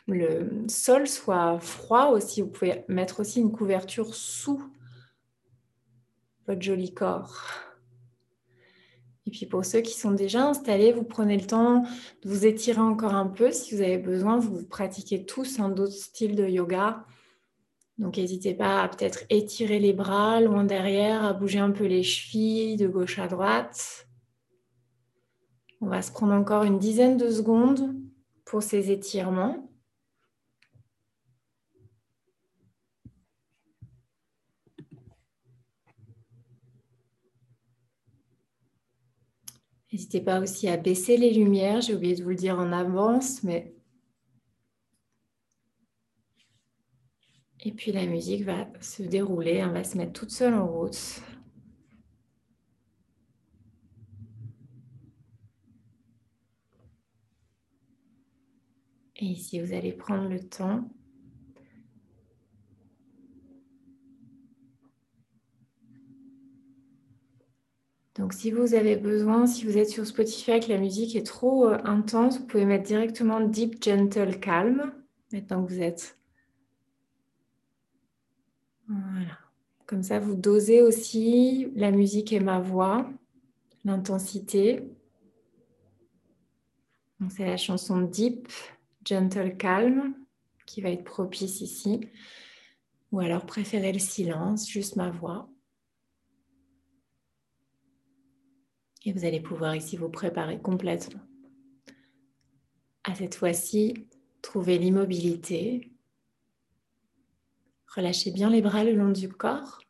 le 0.07 0.67
sol 0.67 1.07
soit 1.07 1.57
froid 1.61 2.07
aussi, 2.07 2.41
vous 2.41 2.49
pouvez 2.49 2.83
mettre 2.89 3.21
aussi 3.21 3.39
une 3.39 3.53
couverture 3.53 4.13
sous 4.13 4.61
votre 6.47 6.61
joli 6.61 6.93
corps. 6.93 7.45
Et 9.27 9.31
puis 9.31 9.45
pour 9.45 9.65
ceux 9.65 9.81
qui 9.81 9.97
sont 9.97 10.11
déjà 10.11 10.47
installés, 10.47 10.91
vous 10.91 11.03
prenez 11.03 11.37
le 11.37 11.45
temps 11.45 11.83
de 12.23 12.29
vous 12.29 12.45
étirer 12.45 12.81
encore 12.81 13.13
un 13.13 13.27
peu. 13.27 13.51
Si 13.51 13.75
vous 13.75 13.81
avez 13.81 13.97
besoin, 13.97 14.37
vous 14.37 14.65
pratiquez 14.65 15.25
tous 15.25 15.59
un 15.59 15.71
autre 15.71 15.91
style 15.91 16.35
de 16.35 16.47
yoga. 16.47 17.05
Donc 17.97 18.17
n'hésitez 18.17 18.55
pas 18.55 18.81
à 18.81 18.87
peut-être 18.87 19.23
étirer 19.29 19.79
les 19.79 19.93
bras 19.93 20.41
loin 20.41 20.63
derrière, 20.63 21.23
à 21.23 21.33
bouger 21.33 21.59
un 21.59 21.71
peu 21.71 21.85
les 21.85 22.01
chevilles 22.01 22.77
de 22.77 22.87
gauche 22.87 23.19
à 23.19 23.27
droite. 23.27 24.07
On 25.81 25.87
va 25.87 26.01
se 26.01 26.11
prendre 26.11 26.33
encore 26.33 26.63
une 26.63 26.79
dizaine 26.79 27.17
de 27.17 27.29
secondes 27.29 27.95
pour 28.45 28.63
ces 28.63 28.91
étirements. 28.91 29.70
N'hésitez 40.01 40.21
pas 40.21 40.39
aussi 40.39 40.67
à 40.67 40.77
baisser 40.77 41.15
les 41.15 41.31
lumières. 41.31 41.81
J'ai 41.81 41.93
oublié 41.93 42.15
de 42.15 42.23
vous 42.23 42.31
le 42.31 42.35
dire 42.35 42.57
en 42.57 42.71
avance, 42.71 43.43
mais... 43.43 43.75
Et 47.59 47.71
puis 47.71 47.91
la 47.91 48.07
musique 48.07 48.43
va 48.43 48.67
se 48.81 49.03
dérouler, 49.03 49.57
elle 49.57 49.69
va 49.69 49.83
se 49.83 49.95
mettre 49.99 50.13
toute 50.13 50.31
seule 50.31 50.55
en 50.55 50.65
route. 50.65 51.21
Et 59.17 59.25
ici, 59.25 59.59
vous 59.59 59.71
allez 59.71 59.93
prendre 59.93 60.27
le 60.29 60.39
temps 60.39 60.89
Donc 68.21 68.33
si 68.33 68.51
vous 68.51 68.75
avez 68.75 68.97
besoin, 68.97 69.47
si 69.47 69.65
vous 69.65 69.79
êtes 69.79 69.89
sur 69.89 70.05
Spotify 70.05 70.51
et 70.51 70.59
que 70.59 70.69
la 70.69 70.77
musique 70.77 71.15
est 71.15 71.25
trop 71.25 71.67
euh, 71.67 71.79
intense, 71.85 72.37
vous 72.37 72.45
pouvez 72.45 72.65
mettre 72.65 72.83
directement 72.83 73.39
Deep, 73.41 73.83
Gentle, 73.83 74.39
Calm, 74.39 74.93
maintenant 75.33 75.65
que 75.65 75.71
vous 75.71 75.81
êtes. 75.81 76.19
Voilà. 78.87 79.39
Comme 79.87 80.03
ça, 80.03 80.19
vous 80.19 80.35
dosez 80.35 80.83
aussi 80.83 81.71
la 81.75 81.89
musique 81.89 82.31
et 82.31 82.39
ma 82.39 82.59
voix, 82.59 83.09
l'intensité. 83.85 84.87
C'est 87.31 87.47
la 87.47 87.57
chanson 87.57 88.01
Deep, 88.01 88.47
Gentle, 89.03 89.57
Calm 89.57 90.13
qui 90.67 90.81
va 90.81 90.91
être 90.91 91.05
propice 91.05 91.59
ici. 91.61 92.01
Ou 93.11 93.19
alors 93.19 93.47
préférez 93.47 93.93
le 93.93 93.99
silence, 93.99 94.69
juste 94.69 94.95
ma 94.95 95.09
voix. 95.09 95.50
Et 99.03 99.13
vous 99.13 99.25
allez 99.25 99.39
pouvoir 99.39 99.75
ici 99.75 99.97
vous 99.97 100.09
préparer 100.09 100.59
complètement. 100.59 101.21
À 103.03 103.15
cette 103.15 103.35
fois-ci, 103.35 104.07
trouver 104.41 104.77
l'immobilité. 104.77 105.91
Relâchez 107.87 108.31
bien 108.31 108.49
les 108.49 108.61
bras 108.61 108.83
le 108.83 108.93
long 108.93 109.09
du 109.09 109.27
corps. 109.27 109.81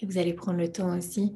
Et 0.00 0.06
vous 0.06 0.18
allez 0.18 0.34
prendre 0.34 0.58
le 0.58 0.70
temps 0.70 0.96
aussi 0.96 1.34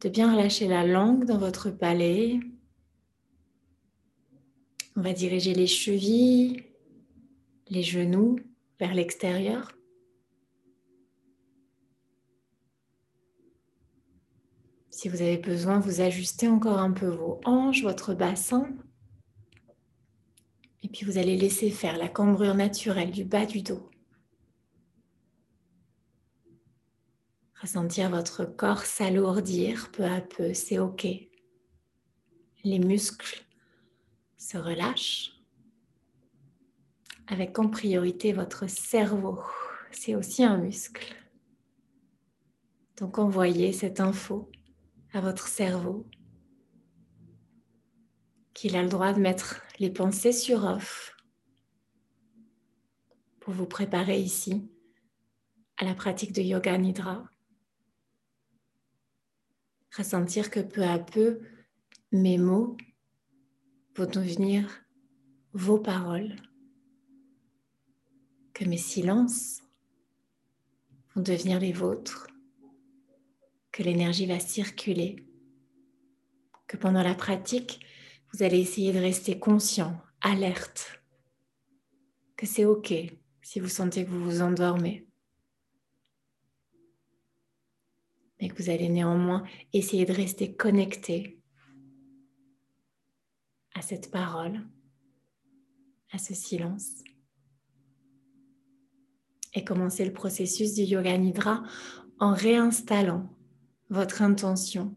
de 0.00 0.08
bien 0.08 0.32
relâcher 0.32 0.68
la 0.68 0.86
langue 0.86 1.24
dans 1.24 1.38
votre 1.38 1.70
palais. 1.70 2.38
On 4.96 5.00
va 5.00 5.12
diriger 5.12 5.54
les 5.54 5.66
chevilles, 5.66 6.64
les 7.68 7.82
genoux 7.82 8.36
vers 8.78 8.94
l'extérieur. 8.94 9.77
Si 14.98 15.08
vous 15.08 15.22
avez 15.22 15.38
besoin, 15.38 15.78
vous 15.78 16.00
ajustez 16.00 16.48
encore 16.48 16.78
un 16.78 16.90
peu 16.90 17.06
vos 17.06 17.40
hanches, 17.44 17.84
votre 17.84 18.14
bassin. 18.14 18.68
Et 20.82 20.88
puis 20.88 21.06
vous 21.06 21.18
allez 21.18 21.36
laisser 21.36 21.70
faire 21.70 21.96
la 21.96 22.08
cambrure 22.08 22.56
naturelle 22.56 23.12
du 23.12 23.22
bas 23.22 23.46
du 23.46 23.62
dos. 23.62 23.88
Ressentir 27.62 28.10
votre 28.10 28.44
corps 28.44 28.82
s'alourdir 28.82 29.92
peu 29.92 30.02
à 30.02 30.20
peu, 30.20 30.52
c'est 30.52 30.80
OK. 30.80 31.06
Les 32.64 32.80
muscles 32.80 33.46
se 34.36 34.58
relâchent. 34.58 35.30
Avec 37.28 37.56
en 37.60 37.68
priorité 37.68 38.32
votre 38.32 38.68
cerveau, 38.68 39.38
c'est 39.92 40.16
aussi 40.16 40.42
un 40.42 40.56
muscle. 40.56 41.14
Donc 42.96 43.18
envoyez 43.18 43.72
cette 43.72 44.00
info 44.00 44.50
à 45.12 45.20
votre 45.20 45.48
cerveau 45.48 46.06
qu'il 48.54 48.76
a 48.76 48.82
le 48.82 48.88
droit 48.88 49.12
de 49.12 49.20
mettre 49.20 49.62
les 49.78 49.90
pensées 49.90 50.32
sur 50.32 50.64
off 50.64 51.16
pour 53.40 53.54
vous 53.54 53.66
préparer 53.66 54.20
ici 54.20 54.68
à 55.76 55.84
la 55.84 55.94
pratique 55.94 56.32
de 56.32 56.42
Yoga 56.42 56.76
Nidra. 56.76 57.24
Ressentir 59.96 60.50
que 60.50 60.60
peu 60.60 60.82
à 60.82 60.98
peu, 60.98 61.40
mes 62.12 62.36
mots 62.36 62.76
vont 63.96 64.10
devenir 64.10 64.68
vos 65.52 65.78
paroles, 65.78 66.36
que 68.52 68.64
mes 68.64 68.76
silences 68.76 69.62
vont 71.14 71.22
devenir 71.22 71.60
les 71.60 71.72
vôtres, 71.72 72.26
que 73.78 73.84
l'énergie 73.84 74.26
va 74.26 74.40
circuler, 74.40 75.24
que 76.66 76.76
pendant 76.76 77.04
la 77.04 77.14
pratique, 77.14 77.78
vous 78.32 78.42
allez 78.42 78.58
essayer 78.58 78.92
de 78.92 78.98
rester 78.98 79.38
conscient, 79.38 80.02
alerte, 80.20 81.00
que 82.36 82.44
c'est 82.44 82.64
OK 82.64 82.92
si 83.40 83.60
vous 83.60 83.68
sentez 83.68 84.04
que 84.04 84.10
vous 84.10 84.24
vous 84.24 84.42
endormez. 84.42 85.06
Mais 88.40 88.48
que 88.48 88.60
vous 88.60 88.68
allez 88.68 88.88
néanmoins 88.88 89.44
essayer 89.72 90.04
de 90.04 90.12
rester 90.12 90.56
connecté 90.56 91.40
à 93.76 93.80
cette 93.80 94.10
parole, 94.10 94.66
à 96.10 96.18
ce 96.18 96.34
silence. 96.34 97.04
Et 99.54 99.64
commencer 99.64 100.04
le 100.04 100.12
processus 100.12 100.74
du 100.74 100.82
yoga 100.82 101.16
nidra 101.16 101.62
en 102.18 102.34
réinstallant 102.34 103.37
votre 103.90 104.22
intention, 104.22 104.96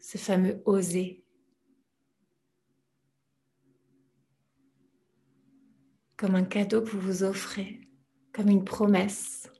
ce 0.00 0.18
fameux 0.18 0.62
oser 0.64 1.24
comme 6.16 6.34
un 6.34 6.44
cadeau 6.44 6.82
que 6.82 6.90
vous 6.90 7.00
vous 7.00 7.22
offrez, 7.22 7.80
comme 8.32 8.48
une 8.48 8.64
promesse 8.64 9.50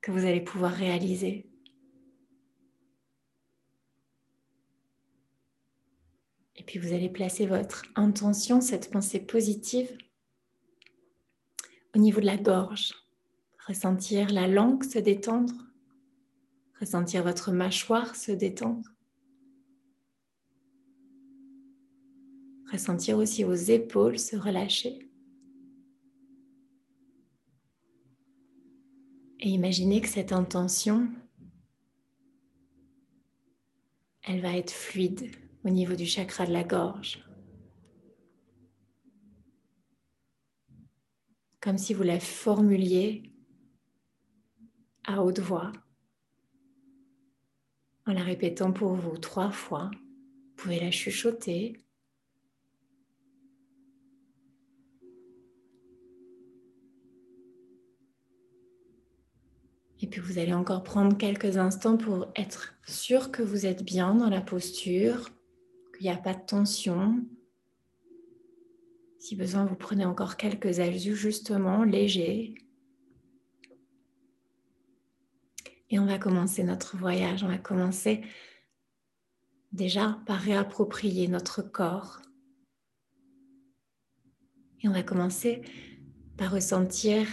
que 0.00 0.12
vous 0.12 0.24
allez 0.24 0.42
pouvoir 0.42 0.72
réaliser. 0.72 1.50
Et 6.54 6.62
puis 6.62 6.78
vous 6.78 6.92
allez 6.92 7.08
placer 7.08 7.46
votre 7.46 7.84
intention, 7.96 8.60
cette 8.60 8.90
pensée 8.90 9.20
positive, 9.20 9.98
au 11.94 11.98
niveau 11.98 12.20
de 12.20 12.26
la 12.26 12.36
gorge. 12.36 12.94
Ressentir 13.66 14.30
la 14.30 14.46
langue 14.46 14.84
se 14.84 14.98
détendre, 14.98 15.54
ressentir 16.84 17.22
votre 17.22 17.50
mâchoire 17.50 18.14
se 18.14 18.30
détendre. 18.30 18.90
Ressentir 22.70 23.16
aussi 23.16 23.42
vos 23.42 23.54
épaules 23.54 24.18
se 24.18 24.36
relâcher. 24.36 25.10
Et 29.40 29.48
imaginez 29.48 30.02
que 30.02 30.08
cette 30.08 30.32
intention, 30.32 31.08
elle 34.22 34.42
va 34.42 34.54
être 34.54 34.70
fluide 34.70 35.30
au 35.64 35.70
niveau 35.70 35.94
du 35.94 36.04
chakra 36.04 36.44
de 36.44 36.52
la 36.52 36.64
gorge. 36.64 37.24
Comme 41.62 41.78
si 41.78 41.94
vous 41.94 42.02
la 42.02 42.20
formuliez 42.20 43.32
à 45.04 45.22
haute 45.22 45.40
voix 45.40 45.72
en 48.06 48.12
la 48.12 48.22
répétant 48.22 48.72
pour 48.72 48.94
vous 48.94 49.16
trois 49.16 49.50
fois. 49.50 49.90
Vous 49.92 50.62
pouvez 50.62 50.80
la 50.80 50.90
chuchoter 50.90 51.84
Et 60.04 60.06
puis 60.06 60.20
vous 60.20 60.38
allez 60.38 60.52
encore 60.52 60.82
prendre 60.82 61.16
quelques 61.16 61.56
instants 61.56 61.96
pour 61.96 62.26
être 62.36 62.74
sûr 62.86 63.30
que 63.30 63.42
vous 63.42 63.64
êtes 63.64 63.82
bien 63.82 64.14
dans 64.14 64.28
la 64.28 64.42
posture, 64.42 65.30
qu'il 65.96 66.04
n'y 66.04 66.12
a 66.12 66.18
pas 66.18 66.34
de 66.34 66.44
tension. 66.46 67.24
Si 69.18 69.34
besoin, 69.34 69.64
vous 69.64 69.76
prenez 69.76 70.04
encore 70.04 70.36
quelques 70.36 70.78
ajustements 70.78 71.84
légers. 71.84 72.54
Et 75.94 75.98
on 76.00 76.06
va 76.06 76.18
commencer 76.18 76.64
notre 76.64 76.96
voyage. 76.96 77.44
On 77.44 77.46
va 77.46 77.56
commencer 77.56 78.22
déjà 79.70 80.18
par 80.26 80.40
réapproprier 80.40 81.28
notre 81.28 81.62
corps. 81.62 82.20
Et 84.80 84.88
on 84.88 84.92
va 84.92 85.04
commencer 85.04 85.62
par 86.36 86.50
ressentir 86.50 87.28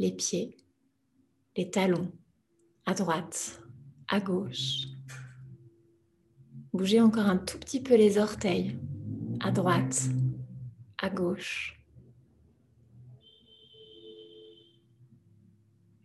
les 0.00 0.10
pieds 0.10 0.56
les 1.56 1.70
talons 1.70 2.10
à 2.86 2.94
droite, 2.94 3.62
à 4.08 4.18
gauche. 4.18 4.88
Bougez 6.72 7.00
encore 7.00 7.26
un 7.26 7.38
tout 7.38 7.60
petit 7.60 7.80
peu 7.80 7.94
les 7.94 8.18
orteils 8.18 8.80
à 9.38 9.52
droite, 9.52 10.08
à 10.98 11.08
gauche. 11.08 11.80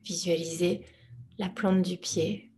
Visualisez 0.04 0.86
la 1.38 1.50
plante 1.50 1.82
du 1.82 1.98
pied. 1.98 2.52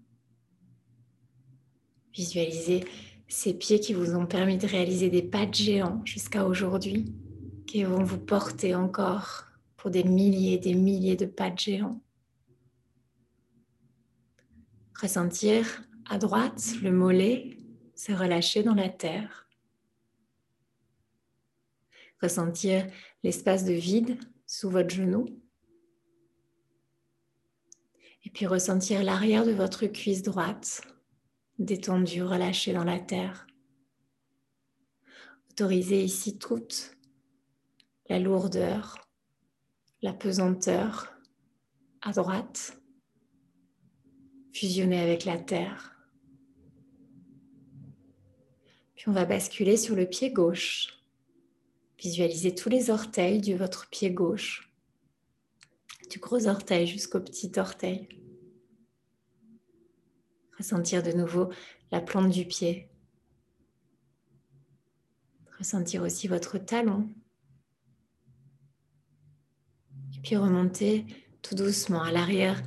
Visualisez 2.13 2.85
ces 3.27 3.53
pieds 3.53 3.79
qui 3.79 3.93
vous 3.93 4.15
ont 4.15 4.25
permis 4.25 4.57
de 4.57 4.67
réaliser 4.67 5.09
des 5.09 5.21
pas 5.21 5.45
de 5.45 5.53
géants 5.53 6.01
jusqu'à 6.05 6.45
aujourd'hui, 6.45 7.13
qui 7.67 7.83
vont 7.83 8.03
vous 8.03 8.19
porter 8.19 8.73
encore 8.73 9.45
pour 9.77 9.91
des 9.91 10.03
milliers 10.03 10.53
et 10.53 10.57
des 10.57 10.73
milliers 10.73 11.15
de 11.15 11.25
pas 11.25 11.49
de. 11.49 12.01
Ressentir 14.99 15.83
à 16.09 16.17
droite 16.17 16.73
le 16.81 16.91
mollet 16.91 17.59
se 17.99 18.13
relâcher 18.13 18.63
dans 18.63 18.75
la 18.75 18.87
terre. 18.87 19.49
Ressentir 22.21 22.87
l'espace 23.23 23.65
de 23.65 23.73
vide 23.73 24.17
sous 24.47 24.69
votre 24.69 24.89
genou. 24.89 25.25
Puis 28.33 28.45
ressentir 28.45 29.03
l'arrière 29.03 29.45
de 29.45 29.51
votre 29.51 29.85
cuisse 29.87 30.23
droite 30.23 30.81
détendue, 31.57 32.23
relâchée 32.23 32.73
dans 32.73 32.83
la 32.83 32.99
terre. 32.99 33.47
Autorisez 35.51 36.03
ici 36.03 36.37
toute 36.37 36.95
la 38.07 38.19
lourdeur, 38.19 38.97
la 40.01 40.13
pesanteur 40.13 41.13
à 42.01 42.13
droite 42.13 42.79
fusionner 44.53 44.99
avec 44.99 45.25
la 45.25 45.37
terre. 45.37 45.95
Puis 48.95 49.07
on 49.07 49.13
va 49.13 49.25
basculer 49.25 49.77
sur 49.77 49.95
le 49.95 50.05
pied 50.05 50.31
gauche. 50.31 50.99
Visualisez 51.97 52.55
tous 52.55 52.69
les 52.69 52.89
orteils 52.89 53.41
de 53.41 53.55
votre 53.55 53.89
pied 53.89 54.11
gauche, 54.11 54.68
du 56.09 56.19
gros 56.19 56.47
orteil 56.47 56.87
jusqu'au 56.87 57.19
petit 57.19 57.51
orteil. 57.57 58.09
Ressentir 60.57 61.03
de 61.03 61.11
nouveau 61.11 61.49
la 61.91 62.01
plante 62.01 62.31
du 62.31 62.45
pied. 62.45 62.89
Ressentir 65.57 66.03
aussi 66.03 66.27
votre 66.27 66.57
talon. 66.57 67.07
Et 70.15 70.21
puis 70.21 70.35
remontez 70.35 71.05
tout 71.41 71.55
doucement 71.55 72.01
à 72.01 72.11
l'arrière 72.11 72.61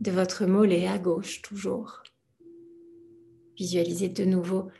de 0.00 0.10
votre 0.10 0.46
mollet 0.46 0.86
à 0.86 0.98
gauche 0.98 1.42
toujours. 1.42 2.02
Visualisez 3.56 4.08
de 4.08 4.24
nouveau 4.24 4.70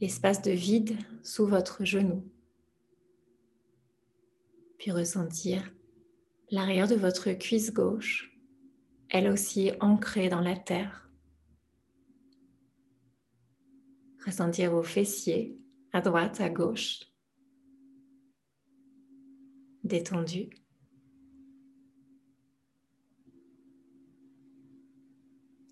l'espace 0.00 0.42
de 0.42 0.52
vide 0.52 0.96
sous 1.22 1.46
votre 1.46 1.84
genou. 1.84 2.24
Puis 4.78 4.92
ressentir 4.92 5.72
l'arrière 6.50 6.88
de 6.88 6.94
votre 6.94 7.32
cuisse 7.32 7.72
gauche, 7.72 8.36
elle 9.10 9.28
aussi 9.28 9.70
ancrée 9.80 10.28
dans 10.28 10.40
la 10.40 10.56
terre. 10.56 11.10
Ressentir 14.24 14.70
vos 14.70 14.82
fessiers 14.82 15.58
à 15.92 16.00
droite, 16.00 16.40
à 16.40 16.50
gauche, 16.50 17.00
détendus. 19.84 20.50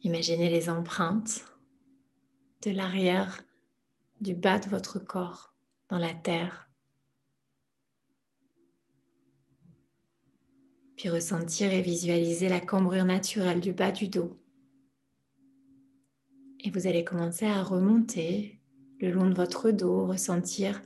Imaginez 0.03 0.49
les 0.49 0.71
empreintes 0.71 1.45
de 2.63 2.71
l'arrière 2.71 3.43
du 4.21 4.35
bas 4.35 4.59
de 4.59 4.69
votre 4.69 4.99
corps 4.99 5.55
dans 5.89 5.99
la 5.99 6.15
terre. 6.15 6.66
Ressentir 11.09 11.73
et 11.73 11.83
visualiser 11.83 12.49
la 12.49 12.61
cambrure 12.61 13.05
naturelle 13.05 13.61
du 13.61 13.73
bas 13.73 13.93
du 13.93 14.09
dos. 14.09 14.37
Et 16.61 16.71
vous 16.71 16.89
allez 16.89 17.05
commencer 17.05 17.47
à 17.47 17.63
remonter 17.63 18.61
le 18.99 19.13
long 19.13 19.29
de 19.29 19.35
votre 19.35 19.71
dos, 19.71 20.07
ressentir 20.07 20.83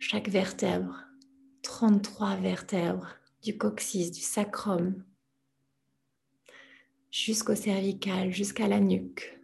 chaque 0.00 0.28
vertèbre, 0.28 1.04
33 1.62 2.36
vertèbres 2.36 3.14
du 3.42 3.56
coccyx, 3.56 4.10
du 4.10 4.20
sacrum, 4.20 5.04
jusqu'au 7.12 7.54
cervical, 7.54 8.32
jusqu'à 8.32 8.66
la 8.66 8.80
nuque. 8.80 9.38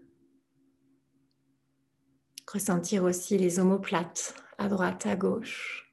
Ressentir 2.52 3.04
aussi 3.04 3.38
les 3.38 3.60
omoplates 3.60 4.34
à 4.58 4.68
droite, 4.68 5.06
à 5.06 5.14
gauche. 5.14 5.89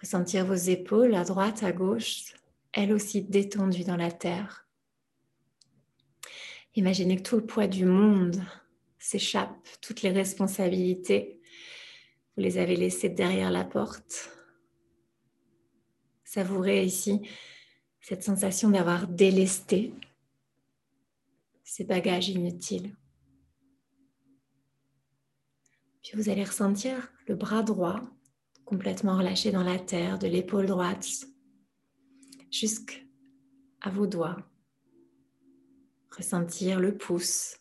Ressentir 0.00 0.44
vos 0.44 0.54
épaules 0.54 1.14
à 1.14 1.24
droite, 1.24 1.62
à 1.62 1.72
gauche, 1.72 2.34
elles 2.72 2.92
aussi 2.92 3.22
détendues 3.22 3.84
dans 3.84 3.96
la 3.96 4.12
terre. 4.12 4.68
Imaginez 6.74 7.16
que 7.16 7.22
tout 7.22 7.36
le 7.36 7.46
poids 7.46 7.66
du 7.66 7.86
monde 7.86 8.42
s'échappe, 8.98 9.68
toutes 9.80 10.02
les 10.02 10.10
responsabilités, 10.10 11.40
vous 12.36 12.42
les 12.42 12.58
avez 12.58 12.76
laissées 12.76 13.08
derrière 13.08 13.50
la 13.50 13.64
porte. 13.64 14.30
Savourez 16.24 16.84
ici 16.84 17.22
cette 18.02 18.22
sensation 18.22 18.68
d'avoir 18.68 19.08
délesté 19.08 19.94
ces 21.64 21.84
bagages 21.84 22.28
inutiles. 22.28 22.94
Puis 26.02 26.12
vous 26.14 26.28
allez 26.28 26.44
ressentir 26.44 27.10
le 27.26 27.36
bras 27.36 27.62
droit 27.62 28.00
complètement 28.66 29.16
relâché 29.16 29.50
dans 29.50 29.62
la 29.62 29.78
terre, 29.78 30.18
de 30.18 30.26
l'épaule 30.26 30.66
droite 30.66 31.24
jusqu'à 32.50 33.00
vos 33.90 34.06
doigts. 34.06 34.36
Ressentir 36.14 36.78
le 36.78 36.96
pouce 36.96 37.56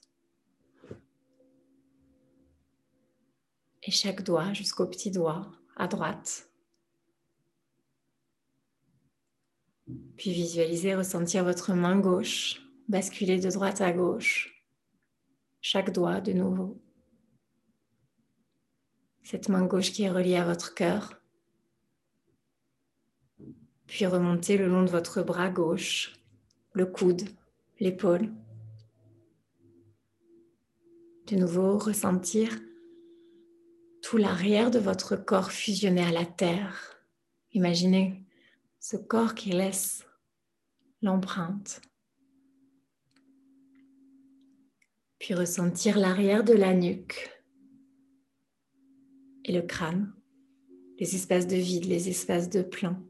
et 3.83 3.91
chaque 3.91 4.23
doigt 4.23 4.51
jusqu'au 4.51 4.85
petit 4.85 5.11
doigt 5.11 5.49
à 5.77 5.87
droite. 5.87 6.49
Puis 10.17 10.33
visualisez 10.33 10.95
ressentir 10.95 11.45
votre 11.45 11.73
main 11.73 11.97
gauche 11.97 12.65
basculer 12.87 13.39
de 13.39 13.49
droite 13.49 13.81
à 13.81 13.91
gauche, 13.91 14.63
chaque 15.61 15.91
doigt 15.91 16.21
de 16.21 16.33
nouveau. 16.33 16.81
Cette 19.25 19.49
main 19.49 19.65
gauche 19.65 19.91
qui 19.91 20.03
est 20.03 20.11
reliée 20.11 20.35
à 20.35 20.45
votre 20.45 20.75
cœur. 20.75 21.19
Puis 23.87 24.05
remonter 24.05 24.55
le 24.55 24.67
long 24.67 24.83
de 24.83 24.89
votre 24.91 25.23
bras 25.23 25.49
gauche, 25.49 26.13
le 26.73 26.85
coude, 26.85 27.23
l'épaule. 27.79 28.31
De 31.25 31.37
nouveau, 31.37 31.79
ressentir 31.79 32.51
tout 34.03 34.17
l'arrière 34.17 34.69
de 34.69 34.77
votre 34.77 35.15
corps 35.15 35.51
fusionné 35.51 36.03
à 36.03 36.11
la 36.11 36.25
terre. 36.25 36.95
Imaginez 37.51 38.23
ce 38.79 38.95
corps 38.95 39.33
qui 39.33 39.49
laisse 39.49 40.05
l'empreinte. 41.01 41.81
Puis 45.17 45.33
ressentir 45.33 45.97
l'arrière 45.97 46.43
de 46.43 46.53
la 46.53 46.75
nuque 46.75 47.34
et 49.45 49.53
le 49.53 49.61
crâne, 49.61 50.13
les 50.99 51.15
espaces 51.15 51.47
de 51.47 51.55
vide, 51.55 51.85
les 51.85 52.09
espaces 52.09 52.49
de 52.49 52.61
plein. 52.61 53.01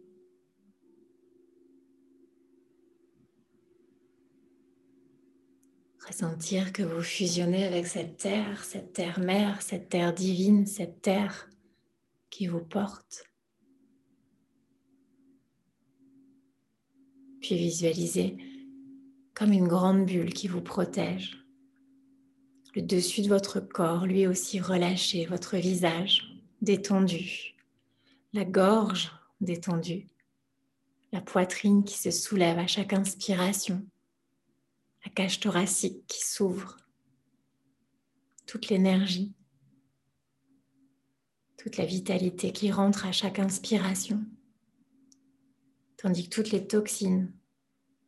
Ressentir 6.08 6.72
que 6.72 6.84
vous 6.84 7.02
fusionnez 7.02 7.66
avec 7.66 7.88
cette 7.88 8.18
terre, 8.18 8.64
cette 8.64 8.94
terre 8.94 9.20
mère, 9.20 9.64
cette 9.64 9.90
terre 9.90 10.14
divine, 10.14 10.68
cette 10.68 11.02
terre 11.02 11.50
qui 12.30 12.46
vous 12.46 12.64
porte. 12.64 13.26
puis 17.46 17.58
visualisez 17.58 18.38
comme 19.36 19.54
une 19.54 19.68
grande 19.68 20.08
bulle 20.08 20.34
qui 20.34 20.48
vous 20.48 20.62
protège. 20.62 21.45
Le 22.76 22.82
dessus 22.82 23.22
de 23.22 23.30
votre 23.30 23.62
corps, 23.62 24.06
lui 24.06 24.28
aussi 24.28 24.60
relâché, 24.60 25.26
votre 25.26 25.56
visage 25.56 26.36
détendu, 26.62 27.56
la 28.34 28.44
gorge 28.44 29.12
détendue, 29.40 30.08
la 31.14 31.22
poitrine 31.22 31.86
qui 31.86 31.98
se 31.98 32.12
soulève 32.12 32.60
à 32.60 32.68
chaque 32.68 32.92
inspiration, 32.92 33.86
la 35.06 35.12
cage 35.12 35.40
thoracique 35.40 36.06
qui 36.08 36.26
s'ouvre, 36.26 36.76
toute 38.46 38.68
l'énergie, 38.68 39.34
toute 41.58 41.78
la 41.78 41.86
vitalité 41.86 42.52
qui 42.52 42.72
rentre 42.72 43.06
à 43.06 43.14
chaque 43.14 43.40
inspiration. 43.40 44.22
Tandis 45.96 46.28
que 46.30 46.36
toutes 46.36 46.52
les 46.52 46.68
toxines 46.68 47.32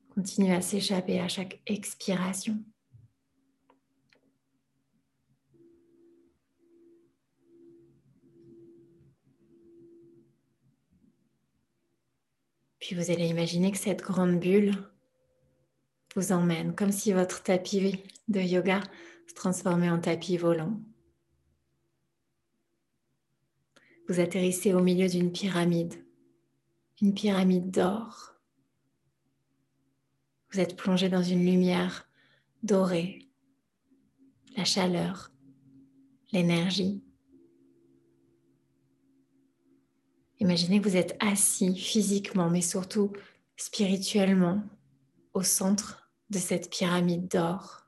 continuent 0.09 0.53
à 0.53 0.61
s'échapper 0.61 1.21
à 1.21 1.29
chaque 1.29 1.61
expiration. 1.67 2.61
Puis 12.87 12.95
vous 12.95 13.11
allez 13.11 13.27
imaginer 13.27 13.73
que 13.73 13.77
cette 13.77 14.01
grande 14.01 14.39
bulle 14.39 14.71
vous 16.15 16.31
emmène 16.31 16.73
comme 16.73 16.93
si 16.93 17.11
votre 17.11 17.43
tapis 17.43 18.01
de 18.29 18.39
yoga 18.39 18.81
se 19.27 19.33
transformait 19.33 19.89
en 19.89 19.99
tapis 19.99 20.37
volant. 20.37 20.79
Vous 24.07 24.21
atterrissez 24.21 24.73
au 24.73 24.79
milieu 24.79 25.09
d'une 25.09 25.33
pyramide 25.33 25.95
une 27.01 27.13
pyramide 27.13 27.71
d'or. 27.71 28.35
Vous 30.53 30.61
êtes 30.61 30.77
plongé 30.77 31.09
dans 31.09 31.23
une 31.23 31.45
lumière 31.45 32.07
dorée, 32.63 33.27
la 34.55 34.63
chaleur, 34.63 35.33
l'énergie. 36.31 37.03
Imaginez 40.39 40.81
que 40.81 40.89
vous 40.89 40.97
êtes 40.97 41.17
assis 41.19 41.75
physiquement, 41.75 42.49
mais 42.49 42.61
surtout 42.61 43.11
spirituellement, 43.55 44.63
au 45.33 45.43
centre 45.43 46.11
de 46.29 46.37
cette 46.37 46.69
pyramide 46.69 47.27
d'or. 47.27 47.87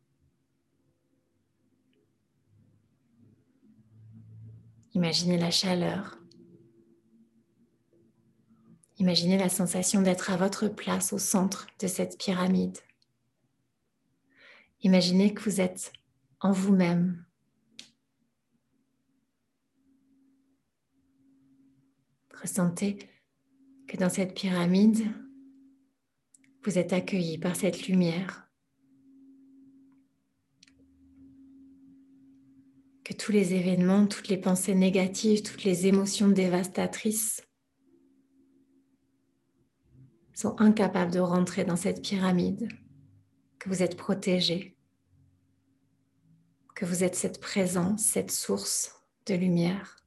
Imaginez 4.93 5.37
la 5.37 5.51
chaleur, 5.51 6.19
Imaginez 8.99 9.37
la 9.37 9.47
sensation 9.47 10.01
d'être 10.01 10.29
à 10.29 10.35
votre 10.35 10.67
place 10.67 11.13
au 11.13 11.19
centre 11.19 11.67
de 11.79 11.87
cette 11.87 12.17
pyramide. 12.17 12.77
Imaginez 14.81 15.33
que 15.33 15.41
vous 15.41 15.61
êtes 15.61 15.93
en 16.41 16.51
vous-même. 16.51 17.25
Ressentez 22.41 22.97
que 23.87 23.97
dans 23.97 24.09
cette 24.09 24.33
pyramide, 24.33 25.05
vous 26.63 26.77
êtes 26.77 26.93
accueilli 26.93 27.37
par 27.37 27.55
cette 27.55 27.87
lumière. 27.87 28.49
Que 33.03 33.13
tous 33.13 33.31
les 33.31 33.53
événements, 33.53 34.07
toutes 34.07 34.27
les 34.29 34.37
pensées 34.37 34.75
négatives, 34.75 35.41
toutes 35.41 35.63
les 35.63 35.87
émotions 35.87 36.29
dévastatrices 36.29 37.41
sont 40.33 40.55
incapables 40.61 41.11
de 41.11 41.19
rentrer 41.19 41.65
dans 41.65 41.75
cette 41.75 42.01
pyramide, 42.01 42.69
que 43.57 43.67
vous 43.67 43.83
êtes 43.83 43.97
protégé, 43.97 44.77
que 46.75 46.85
vous 46.85 47.03
êtes 47.03 47.15
cette 47.15 47.41
présence, 47.41 48.03
cette 48.03 48.31
source 48.31 49.03
de 49.25 49.35
lumière. 49.35 49.98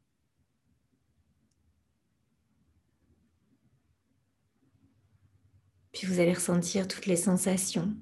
Puis 5.92 6.07
vous 6.07 6.20
allez 6.20 6.33
ressentir 6.33 6.88
toutes 6.88 7.07
les 7.07 7.16
sensations 7.16 7.94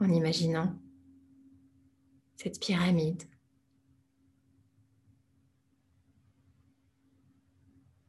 en 0.00 0.08
imaginant 0.08 0.74
cette 2.36 2.60
pyramide. 2.60 3.22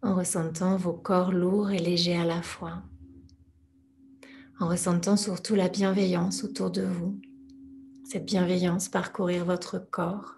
En 0.01 0.15
ressentant 0.15 0.75
vos 0.75 0.93
corps 0.93 1.31
lourds 1.31 1.71
et 1.71 1.79
légers 1.79 2.17
à 2.17 2.25
la 2.25 2.41
fois. 2.41 2.83
En 4.59 4.67
ressentant 4.67 5.17
surtout 5.17 5.55
la 5.55 5.69
bienveillance 5.69 6.43
autour 6.43 6.71
de 6.71 6.83
vous. 6.83 7.19
Cette 8.05 8.25
bienveillance 8.25 8.89
parcourir 8.89 9.45
votre 9.45 9.79
corps. 9.79 10.37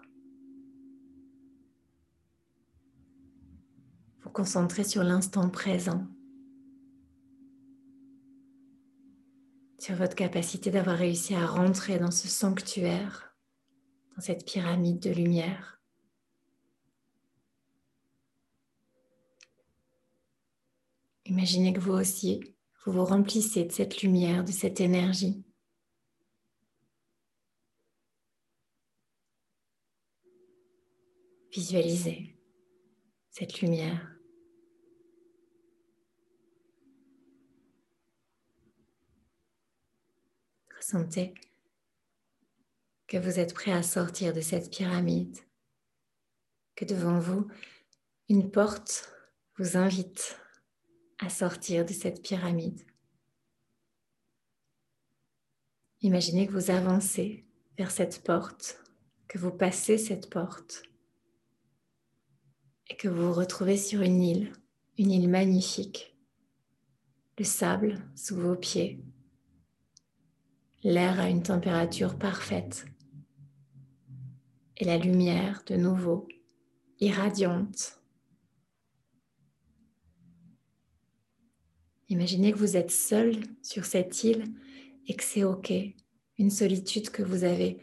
Vous 4.22 4.30
concentrer 4.30 4.84
sur 4.84 5.02
l'instant 5.02 5.50
présent. 5.50 6.06
Sur 9.86 9.94
votre 9.94 10.16
capacité 10.16 10.72
d'avoir 10.72 10.98
réussi 10.98 11.32
à 11.36 11.46
rentrer 11.46 12.00
dans 12.00 12.10
ce 12.10 12.26
sanctuaire, 12.26 13.36
dans 14.16 14.20
cette 14.20 14.44
pyramide 14.44 14.98
de 14.98 15.10
lumière. 15.10 15.80
Imaginez 21.24 21.72
que 21.72 21.78
vous 21.78 21.92
aussi, 21.92 22.56
vous 22.84 22.94
vous 22.94 23.04
remplissez 23.04 23.62
de 23.62 23.70
cette 23.70 24.02
lumière, 24.02 24.42
de 24.42 24.50
cette 24.50 24.80
énergie. 24.80 25.44
Visualisez 31.52 32.36
cette 33.30 33.60
lumière. 33.60 34.15
Sentez 40.88 41.34
que 43.08 43.16
vous 43.16 43.40
êtes 43.40 43.54
prêt 43.54 43.72
à 43.72 43.82
sortir 43.82 44.32
de 44.32 44.40
cette 44.40 44.70
pyramide, 44.70 45.36
que 46.76 46.84
devant 46.84 47.18
vous, 47.18 47.48
une 48.28 48.52
porte 48.52 49.12
vous 49.58 49.76
invite 49.76 50.38
à 51.18 51.28
sortir 51.28 51.84
de 51.84 51.92
cette 51.92 52.22
pyramide. 52.22 52.80
Imaginez 56.02 56.46
que 56.46 56.52
vous 56.52 56.70
avancez 56.70 57.44
vers 57.76 57.90
cette 57.90 58.22
porte, 58.22 58.80
que 59.26 59.38
vous 59.38 59.50
passez 59.50 59.98
cette 59.98 60.30
porte 60.30 60.84
et 62.86 62.96
que 62.96 63.08
vous 63.08 63.26
vous 63.26 63.32
retrouvez 63.32 63.76
sur 63.76 64.02
une 64.02 64.22
île, 64.22 64.52
une 64.98 65.10
île 65.10 65.28
magnifique, 65.28 66.16
le 67.38 67.44
sable 67.44 67.98
sous 68.14 68.36
vos 68.36 68.54
pieds, 68.54 69.04
l'air 70.86 71.18
à 71.18 71.28
une 71.28 71.42
température 71.42 72.16
parfaite 72.16 72.86
et 74.76 74.84
la 74.84 74.96
lumière 74.96 75.64
de 75.66 75.74
nouveau 75.74 76.28
irradiante. 77.00 78.00
Imaginez 82.08 82.52
que 82.52 82.58
vous 82.58 82.76
êtes 82.76 82.92
seul 82.92 83.42
sur 83.62 83.84
cette 83.84 84.22
île 84.22 84.44
et 85.08 85.16
que 85.16 85.24
c'est 85.24 85.42
OK, 85.42 85.72
une 86.38 86.50
solitude 86.50 87.10
que 87.10 87.24
vous 87.24 87.42
avez 87.42 87.78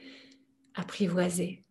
apprivoisée. 0.73 1.65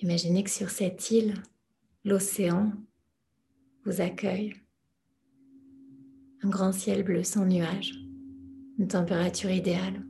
Imaginez 0.00 0.42
que 0.42 0.50
sur 0.50 0.70
cette 0.70 1.10
île, 1.10 1.34
l'océan 2.02 2.72
vous 3.84 4.00
accueille 4.00 4.54
grand 6.50 6.72
ciel 6.72 7.02
bleu 7.02 7.22
sans 7.22 7.44
nuages, 7.44 7.94
une 8.78 8.88
température 8.88 9.50
idéale. 9.50 10.04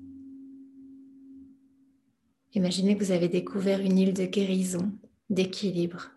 Imaginez 2.55 2.96
que 2.96 3.05
vous 3.05 3.12
avez 3.12 3.29
découvert 3.29 3.81
une 3.81 3.99
île 3.99 4.14
de 4.14 4.25
guérison, 4.25 4.92
d'équilibre. 5.29 6.11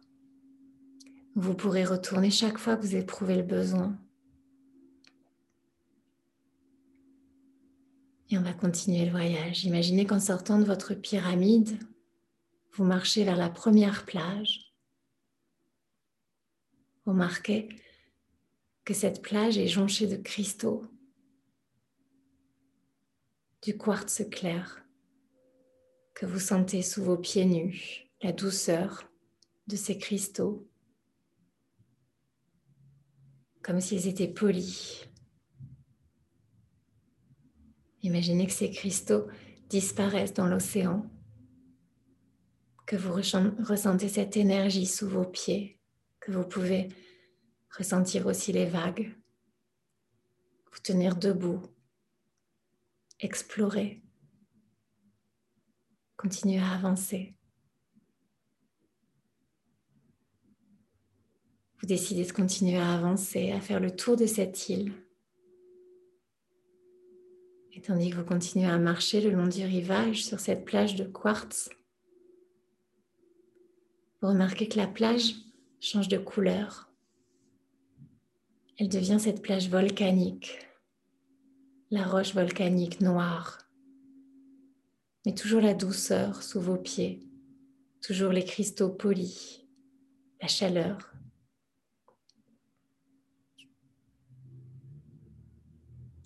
Vous 1.36 1.54
pourrez 1.54 1.84
retourner 1.84 2.32
chaque 2.32 2.58
fois 2.58 2.76
que 2.76 2.82
vous 2.82 2.96
éprouvez 2.96 3.36
le 3.36 3.44
besoin. 3.44 3.98
Et 8.30 8.38
on 8.38 8.42
va 8.42 8.54
continuer 8.54 9.06
le 9.06 9.12
voyage. 9.12 9.66
Imaginez 9.66 10.06
qu'en 10.06 10.20
sortant 10.20 10.60
de 10.60 10.64
votre 10.64 10.94
pyramide, 10.94 11.78
vous 12.74 12.84
marchez 12.84 13.24
vers 13.24 13.38
la 13.38 13.50
première 13.50 14.06
plage. 14.06 14.74
Vous 17.06 17.14
marquez 17.14 17.70
cette 18.94 19.22
plage 19.22 19.58
est 19.58 19.68
jonchée 19.68 20.08
de 20.08 20.16
cristaux, 20.16 20.86
du 23.62 23.78
quartz 23.78 24.24
clair, 24.32 24.84
que 26.14 26.26
vous 26.26 26.40
sentez 26.40 26.82
sous 26.82 27.04
vos 27.04 27.18
pieds 27.18 27.46
nus, 27.46 28.10
la 28.22 28.32
douceur 28.32 29.10
de 29.68 29.76
ces 29.76 29.98
cristaux, 29.98 30.68
comme 33.62 33.82
s'ils 33.82 34.08
étaient 34.08 34.28
polis. 34.28 35.08
Imaginez 38.02 38.48
que 38.48 38.54
ces 38.54 38.72
cristaux 38.72 39.28
disparaissent 39.68 40.34
dans 40.34 40.48
l'océan, 40.48 41.10
que 42.86 42.96
vous 42.96 43.14
ressentez 43.14 44.10
cette 44.10 44.36
énergie 44.36 44.88
sous 44.88 45.08
vos 45.08 45.26
pieds, 45.26 45.80
que 46.20 46.32
vous 46.32 46.46
pouvez 46.46 46.90
ressentir 47.70 48.26
aussi 48.26 48.52
les 48.52 48.66
vagues, 48.66 49.16
vous 50.72 50.80
tenir 50.80 51.16
debout, 51.16 51.62
explorer, 53.20 54.02
continuer 56.18 56.60
à 56.60 56.72
avancer. 56.72 57.36
Vous 61.80 61.88
décidez 61.88 62.26
de 62.26 62.32
continuer 62.32 62.78
à 62.78 62.94
avancer, 62.94 63.52
à 63.52 63.62
faire 63.62 63.80
le 63.80 63.96
tour 63.96 64.18
de 64.18 64.26
cette 64.26 64.68
île. 64.68 64.94
Et 67.72 67.82
tandis 67.82 68.10
que 68.10 68.18
vous 68.18 68.26
continuez 68.26 68.68
à 68.68 68.78
marcher 68.78 69.22
le 69.22 69.30
long 69.30 69.48
du 69.48 69.64
rivage 69.64 70.26
sur 70.26 70.40
cette 70.42 70.66
plage 70.66 70.96
de 70.96 71.06
quartz, 71.06 71.70
vous 74.22 74.28
remarquez 74.28 74.68
que 74.68 74.78
la 74.78 74.88
plage 74.88 75.36
change 75.80 76.10
de 76.10 76.18
couleur 76.18 76.89
elle 78.80 78.88
devient 78.88 79.18
cette 79.20 79.42
plage 79.42 79.70
volcanique, 79.70 80.58
la 81.92 82.08
roche 82.08 82.34
volcanique 82.34 83.02
noire, 83.02 83.58
mais 85.26 85.36
toujours 85.36 85.60
la 85.60 85.74
douceur 85.74 86.42
sous 86.42 86.62
vos 86.62 86.78
pieds, 86.78 87.30
toujours 88.02 88.32
les 88.32 88.46
cristaux 88.46 88.90
polis, 88.90 89.66
la 90.42 90.48
chaleur. 90.48 91.14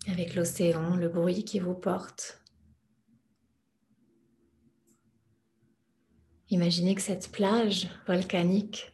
Avec 0.07 0.35
l'océan, 0.35 0.95
le 0.95 1.09
bruit 1.09 1.43
qui 1.43 1.57
vous 1.57 1.73
porte. 1.73 2.39
Imaginez 6.49 6.93
que 6.93 7.01
cette 7.01 7.31
plage 7.31 7.89
volcanique 8.05 8.93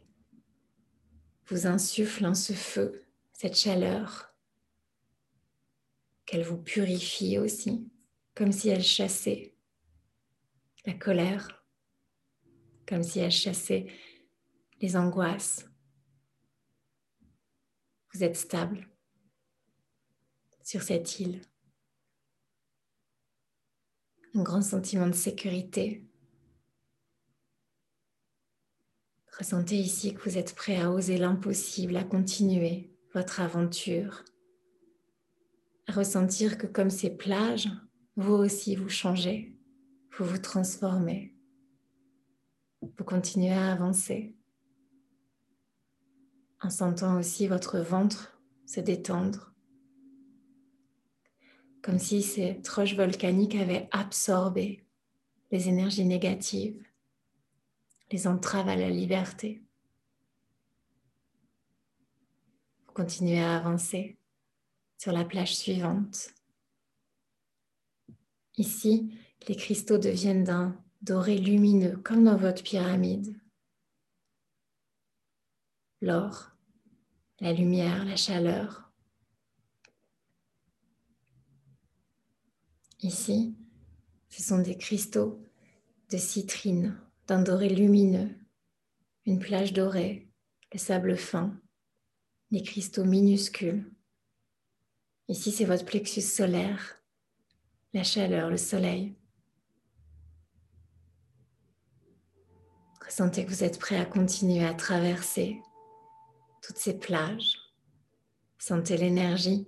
vous 1.48 1.66
insuffle 1.66 2.24
en 2.24 2.34
ce 2.34 2.54
feu 2.54 3.04
cette 3.40 3.56
chaleur, 3.56 4.34
qu'elle 6.26 6.44
vous 6.44 6.58
purifie 6.62 7.38
aussi, 7.38 7.90
comme 8.34 8.52
si 8.52 8.68
elle 8.68 8.82
chassait 8.82 9.56
la 10.84 10.92
colère, 10.92 11.64
comme 12.86 13.02
si 13.02 13.18
elle 13.18 13.30
chassait 13.30 13.86
les 14.82 14.94
angoisses. 14.94 15.66
Vous 18.12 18.22
êtes 18.22 18.36
stable 18.36 18.86
sur 20.62 20.82
cette 20.82 21.18
île. 21.18 21.40
Un 24.34 24.42
grand 24.42 24.60
sentiment 24.60 25.06
de 25.06 25.14
sécurité. 25.14 26.06
Ressentez 29.38 29.78
ici 29.78 30.12
que 30.12 30.28
vous 30.28 30.36
êtes 30.36 30.54
prêt 30.54 30.76
à 30.76 30.90
oser 30.90 31.16
l'impossible, 31.16 31.96
à 31.96 32.04
continuer, 32.04 32.90
votre 33.12 33.40
aventure, 33.40 34.24
à 35.86 35.92
ressentir 35.92 36.58
que 36.58 36.66
comme 36.66 36.90
ces 36.90 37.10
plages, 37.10 37.68
vous 38.16 38.34
aussi 38.34 38.76
vous 38.76 38.88
changez, 38.88 39.56
vous 40.16 40.24
vous 40.24 40.38
transformez, 40.38 41.34
vous 42.82 43.04
continuez 43.04 43.52
à 43.52 43.72
avancer. 43.72 44.36
en 46.62 46.70
sentant 46.70 47.18
aussi 47.18 47.46
votre 47.46 47.78
ventre 47.78 48.38
se 48.66 48.80
détendre, 48.80 49.54
comme 51.82 51.98
si 51.98 52.22
cette 52.22 52.68
roche 52.68 52.94
volcanique 52.94 53.54
avait 53.54 53.88
absorbé 53.90 54.84
les 55.50 55.68
énergies 55.68 56.04
négatives, 56.04 56.84
les 58.12 58.26
entraves 58.26 58.68
à 58.68 58.76
la 58.76 58.90
liberté. 58.90 59.62
Vous 62.90 63.04
continuez 63.04 63.38
à 63.38 63.56
avancer 63.56 64.18
sur 64.98 65.12
la 65.12 65.24
plage 65.24 65.56
suivante. 65.56 66.34
Ici, 68.56 69.16
les 69.46 69.54
cristaux 69.54 69.96
deviennent 69.96 70.42
d'un 70.42 70.76
doré 71.00 71.38
lumineux 71.38 71.98
comme 71.98 72.24
dans 72.24 72.36
votre 72.36 72.64
pyramide. 72.64 73.40
L'or, 76.00 76.50
la 77.38 77.52
lumière, 77.52 78.04
la 78.04 78.16
chaleur. 78.16 78.90
Ici, 83.02 83.56
ce 84.30 84.42
sont 84.42 84.58
des 84.58 84.76
cristaux 84.76 85.40
de 86.10 86.16
citrine, 86.16 87.00
d'un 87.28 87.40
doré 87.40 87.68
lumineux, 87.68 88.36
une 89.26 89.38
plage 89.38 89.72
dorée, 89.72 90.28
le 90.72 90.78
sable 90.80 91.16
fin, 91.16 91.56
des 92.50 92.62
cristaux 92.62 93.04
minuscules. 93.04 93.90
Ici, 95.28 95.52
c'est 95.52 95.64
votre 95.64 95.84
plexus 95.84 96.22
solaire, 96.22 97.00
la 97.92 98.02
chaleur, 98.02 98.50
le 98.50 98.56
soleil. 98.56 99.14
Ressentez 103.04 103.44
que 103.44 103.50
vous 103.50 103.64
êtes 103.64 103.78
prêt 103.78 103.98
à 103.98 104.04
continuer 104.04 104.64
à 104.64 104.74
traverser 104.74 105.60
toutes 106.62 106.78
ces 106.78 106.98
plages. 106.98 107.56
Sentez 108.58 108.96
l'énergie 108.96 109.66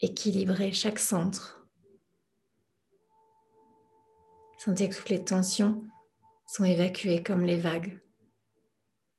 équilibrer 0.00 0.72
chaque 0.72 0.98
centre. 0.98 1.66
Sentez 4.58 4.88
que 4.88 4.96
toutes 4.96 5.08
les 5.08 5.24
tensions 5.24 5.84
sont 6.46 6.64
évacuées 6.64 7.22
comme 7.22 7.44
les 7.44 7.58
vagues 7.58 8.00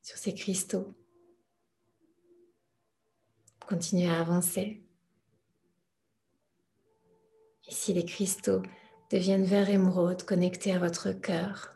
sur 0.01 0.17
ces 0.17 0.33
cristaux. 0.33 0.95
Continuez 3.67 4.07
à 4.07 4.21
avancer. 4.21 4.81
Ici, 7.67 7.93
les 7.93 8.05
cristaux 8.05 8.61
deviennent 9.11 9.43
vert 9.43 9.69
émeraude 9.69 10.23
connectés 10.23 10.71
à 10.71 10.79
votre 10.79 11.11
cœur. 11.11 11.75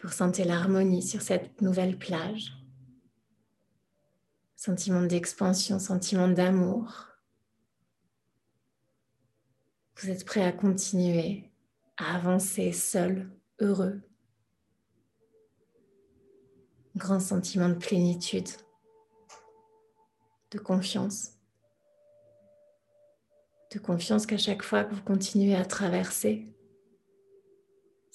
Vous 0.00 0.08
sentez 0.08 0.44
l'harmonie 0.44 1.02
sur 1.02 1.20
cette 1.20 1.60
nouvelle 1.62 1.98
plage. 1.98 2.52
Sentiment 4.54 5.02
d'expansion, 5.02 5.80
sentiment 5.80 6.28
d'amour. 6.28 7.08
Vous 9.96 10.10
êtes 10.10 10.24
prêt 10.24 10.44
à 10.44 10.52
continuer 10.52 11.50
à 11.96 12.14
avancer 12.14 12.70
seul, 12.70 13.28
heureux. 13.58 14.00
Grand 16.94 17.18
sentiment 17.18 17.68
de 17.68 17.74
plénitude, 17.74 18.48
de 20.50 20.58
confiance. 20.58 21.32
De 23.72 23.78
confiance 23.78 24.26
qu'à 24.26 24.38
chaque 24.38 24.62
fois 24.62 24.84
que 24.84 24.94
vous 24.94 25.02
continuez 25.02 25.54
à 25.54 25.64
traverser, 25.64 26.56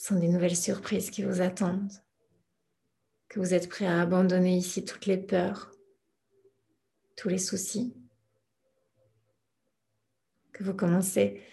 sont 0.02 0.16
des 0.16 0.30
nouvelles 0.30 0.58
surprises 0.58 1.12
qui 1.12 1.22
vous 1.22 1.42
attendent, 1.42 1.92
que 3.30 3.40
vous 3.40 3.54
êtes 3.54 3.70
prêt 3.70 3.86
à 3.86 4.02
abandonner 4.02 4.58
ici 4.58 4.84
toutes 4.84 5.06
les 5.06 5.18
peurs, 5.18 5.72
tous 7.16 7.30
les 7.30 7.38
soucis, 7.38 7.94
que 10.52 10.64
vous 10.64 10.74
commencez 10.74 11.44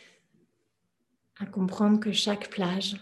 à 1.36 1.44
comprendre 1.44 2.00
que 2.00 2.10
chaque 2.10 2.48
plage 2.48 2.96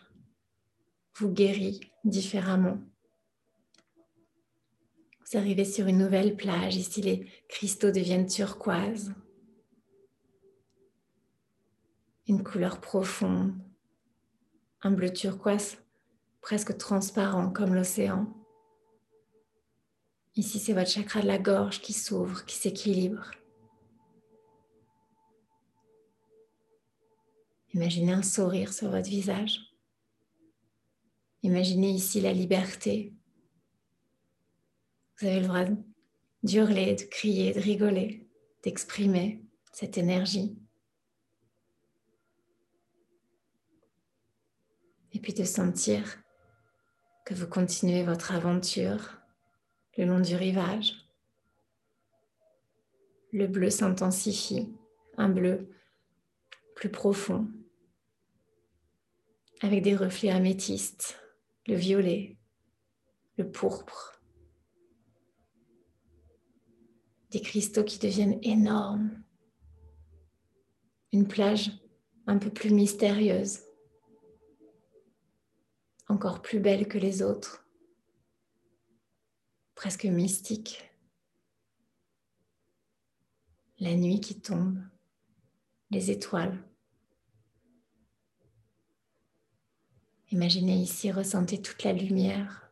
vous 1.14 1.30
guérit 1.30 1.92
différemment. 2.04 2.78
Vous 5.28 5.38
arrivez 5.38 5.64
sur 5.64 5.88
une 5.88 5.98
nouvelle 5.98 6.36
plage, 6.36 6.76
ici 6.76 7.02
les 7.02 7.28
cristaux 7.48 7.90
deviennent 7.90 8.28
turquoise, 8.28 9.12
une 12.28 12.44
couleur 12.44 12.80
profonde, 12.80 13.52
un 14.82 14.92
bleu 14.92 15.12
turquoise 15.12 15.78
presque 16.40 16.78
transparent 16.78 17.50
comme 17.50 17.74
l'océan. 17.74 18.32
Ici, 20.36 20.60
c'est 20.60 20.74
votre 20.74 20.90
chakra 20.90 21.22
de 21.22 21.26
la 21.26 21.38
gorge 21.38 21.80
qui 21.80 21.92
s'ouvre, 21.92 22.44
qui 22.44 22.54
s'équilibre. 22.54 23.32
Imaginez 27.74 28.12
un 28.12 28.22
sourire 28.22 28.72
sur 28.72 28.90
votre 28.90 29.08
visage. 29.08 29.60
Imaginez 31.42 31.90
ici 31.90 32.20
la 32.20 32.32
liberté. 32.32 33.15
Vous 35.18 35.26
avez 35.26 35.40
le 35.40 35.46
droit 35.46 35.64
d'hurler, 36.42 36.94
de 36.94 37.02
crier, 37.04 37.54
de 37.54 37.60
rigoler, 37.60 38.28
d'exprimer 38.62 39.42
cette 39.72 39.96
énergie. 39.96 40.58
Et 45.12 45.20
puis 45.20 45.32
de 45.32 45.44
sentir 45.44 46.18
que 47.24 47.34
vous 47.34 47.46
continuez 47.46 48.02
votre 48.02 48.32
aventure 48.32 49.18
le 49.96 50.04
long 50.04 50.20
du 50.20 50.36
rivage. 50.36 50.94
Le 53.32 53.46
bleu 53.46 53.70
s'intensifie, 53.70 54.74
un 55.16 55.30
bleu 55.30 55.70
plus 56.74 56.90
profond, 56.90 57.48
avec 59.62 59.82
des 59.82 59.96
reflets 59.96 60.30
améthystes, 60.30 61.18
le 61.66 61.74
violet, 61.74 62.36
le 63.38 63.50
pourpre, 63.50 64.15
des 67.30 67.40
cristaux 67.40 67.84
qui 67.84 67.98
deviennent 67.98 68.38
énormes, 68.42 69.22
une 71.12 71.26
plage 71.26 71.70
un 72.26 72.38
peu 72.38 72.50
plus 72.50 72.70
mystérieuse 72.70 73.60
encore 76.08 76.42
plus 76.42 76.60
belle 76.60 76.86
que 76.88 76.98
les 76.98 77.22
autres, 77.22 77.66
presque 79.74 80.04
mystique. 80.04 80.90
La 83.78 83.94
nuit 83.94 84.20
qui 84.20 84.40
tombe, 84.40 84.80
les 85.90 86.10
étoiles. 86.10 86.62
Imaginez 90.30 90.76
ici, 90.76 91.12
ressentez 91.12 91.60
toute 91.60 91.82
la 91.84 91.92
lumière. 91.92 92.65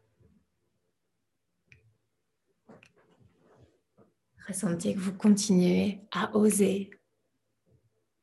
Ressentez 4.46 4.94
que 4.94 5.00
vous 5.00 5.14
continuez 5.14 6.00
à 6.10 6.36
oser, 6.36 6.90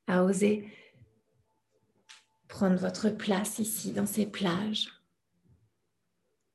à 0.08 0.24
oser 0.24 0.72
prendre 2.52 2.76
votre 2.76 3.10
place 3.10 3.60
ici 3.60 3.92
dans 3.92 4.06
ces 4.06 4.26
plages. 4.26 4.90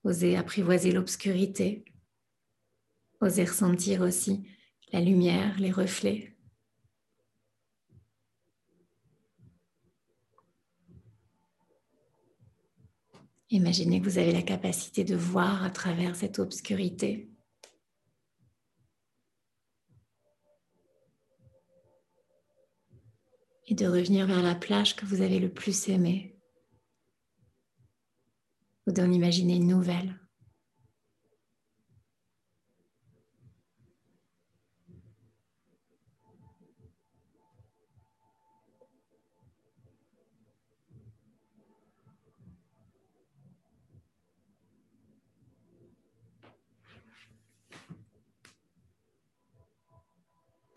Osez 0.05 0.37
apprivoiser 0.37 0.92
l'obscurité. 0.92 1.85
Osez 3.20 3.44
ressentir 3.44 4.02
aussi 4.02 4.46
la 4.92 5.00
lumière, 5.00 5.59
les 5.59 5.72
reflets. 5.72 6.37
Imaginez 13.50 14.00
que 14.00 14.04
vous 14.04 14.19
avez 14.19 14.33
la 14.33 14.42
capacité 14.42 15.02
de 15.02 15.17
voir 15.17 15.64
à 15.64 15.71
travers 15.71 16.14
cette 16.14 16.38
obscurité. 16.38 17.31
Et 23.69 23.75
de 23.75 23.87
revenir 23.87 24.27
vers 24.27 24.42
la 24.42 24.54
plage 24.54 24.94
que 24.94 25.04
vous 25.04 25.23
avez 25.23 25.40
le 25.40 25.48
plus 25.48 25.88
aimée 25.88 26.37
ou 28.87 28.92
d'en 28.92 29.10
imaginer 29.10 29.56
une 29.56 29.67
nouvelle. 29.67 30.14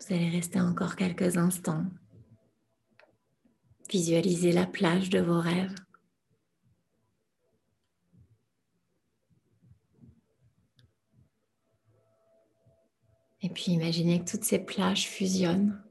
Vous 0.00 0.16
allez 0.16 0.30
rester 0.30 0.60
encore 0.60 0.96
quelques 0.96 1.36
instants. 1.36 1.84
Visualisez 3.90 4.52
la 4.52 4.66
plage 4.66 5.10
de 5.10 5.20
vos 5.20 5.40
rêves. 5.40 5.74
Et 13.42 13.48
puis 13.48 13.72
imaginez 13.72 14.20
que 14.22 14.30
toutes 14.30 14.44
ces 14.44 14.58
plages 14.60 15.08
fusionnent 15.08 15.82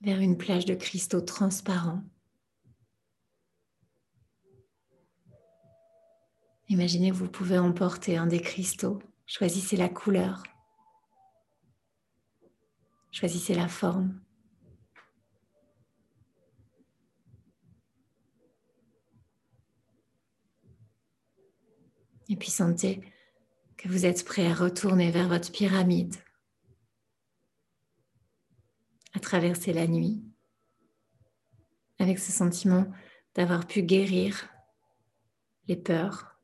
vers 0.00 0.20
une 0.20 0.38
plage 0.38 0.64
de 0.64 0.74
cristaux 0.74 1.20
transparents. 1.20 2.02
Imaginez 6.68 7.10
que 7.10 7.16
vous 7.16 7.28
pouvez 7.28 7.58
emporter 7.58 8.16
un 8.16 8.26
des 8.26 8.40
cristaux. 8.40 9.02
Choisissez 9.26 9.76
la 9.76 9.88
couleur. 9.88 10.42
Choisissez 13.10 13.54
la 13.54 13.68
forme. 13.68 14.20
Et 22.30 22.36
puis 22.36 22.50
sentez 22.50 23.02
que 23.76 23.88
vous 23.88 24.06
êtes 24.06 24.24
prêt 24.24 24.46
à 24.46 24.54
retourner 24.54 25.10
vers 25.10 25.28
votre 25.28 25.50
pyramide, 25.50 26.14
à 29.12 29.20
traverser 29.20 29.72
la 29.72 29.86
nuit, 29.86 30.22
avec 31.98 32.18
ce 32.18 32.32
sentiment 32.32 32.86
d'avoir 33.34 33.66
pu 33.66 33.82
guérir 33.82 34.48
les 35.66 35.76
peurs, 35.76 36.40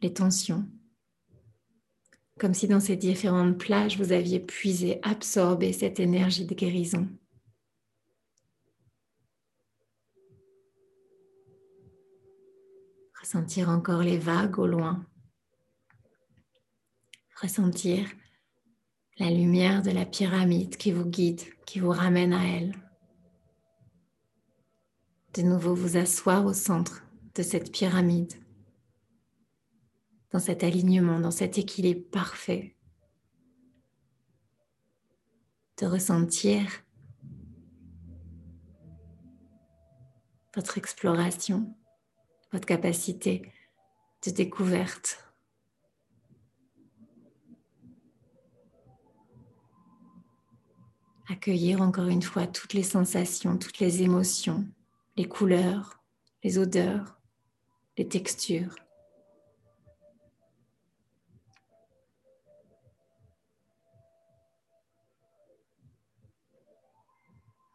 les 0.00 0.12
tensions, 0.12 0.66
comme 2.38 2.54
si 2.54 2.66
dans 2.66 2.80
ces 2.80 2.96
différentes 2.96 3.58
plages, 3.58 3.98
vous 3.98 4.12
aviez 4.12 4.40
puisé, 4.40 4.98
absorbé 5.02 5.72
cette 5.72 6.00
énergie 6.00 6.44
de 6.44 6.54
guérison. 6.54 7.08
Ressentir 13.26 13.70
encore 13.70 14.04
les 14.04 14.18
vagues 14.18 14.56
au 14.60 14.68
loin. 14.68 15.04
Ressentir 17.42 18.08
la 19.18 19.30
lumière 19.30 19.82
de 19.82 19.90
la 19.90 20.06
pyramide 20.06 20.76
qui 20.76 20.92
vous 20.92 21.04
guide, 21.04 21.40
qui 21.66 21.80
vous 21.80 21.90
ramène 21.90 22.32
à 22.32 22.44
elle. 22.44 22.72
De 25.34 25.42
nouveau 25.42 25.74
vous 25.74 25.96
asseoir 25.96 26.46
au 26.46 26.52
centre 26.52 27.02
de 27.34 27.42
cette 27.42 27.72
pyramide, 27.72 28.32
dans 30.30 30.38
cet 30.38 30.62
alignement, 30.62 31.18
dans 31.18 31.32
cet 31.32 31.58
équilibre 31.58 32.08
parfait. 32.12 32.76
De 35.78 35.86
ressentir 35.86 36.62
votre 40.54 40.78
exploration 40.78 41.76
votre 42.56 42.66
capacité 42.66 43.52
de 44.24 44.30
découverte. 44.30 45.22
Accueillir 51.28 51.82
encore 51.82 52.06
une 52.06 52.22
fois 52.22 52.46
toutes 52.46 52.72
les 52.72 52.82
sensations, 52.82 53.58
toutes 53.58 53.78
les 53.78 54.00
émotions, 54.00 54.66
les 55.18 55.28
couleurs, 55.28 56.02
les 56.42 56.56
odeurs, 56.56 57.20
les 57.98 58.08
textures. 58.08 58.74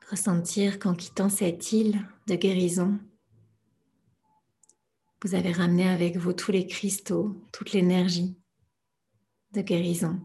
Ressentir 0.10 0.80
qu'en 0.80 0.96
quittant 0.96 1.30
cette 1.30 1.72
île 1.72 2.04
de 2.26 2.34
guérison, 2.34 3.00
vous 5.24 5.36
avez 5.36 5.52
ramené 5.52 5.88
avec 5.88 6.18
vous 6.18 6.34
tous 6.34 6.52
les 6.52 6.66
cristaux, 6.66 7.48
toute 7.52 7.74
l'énergie 7.74 8.38
de 9.54 9.62
guérison. 9.62 10.20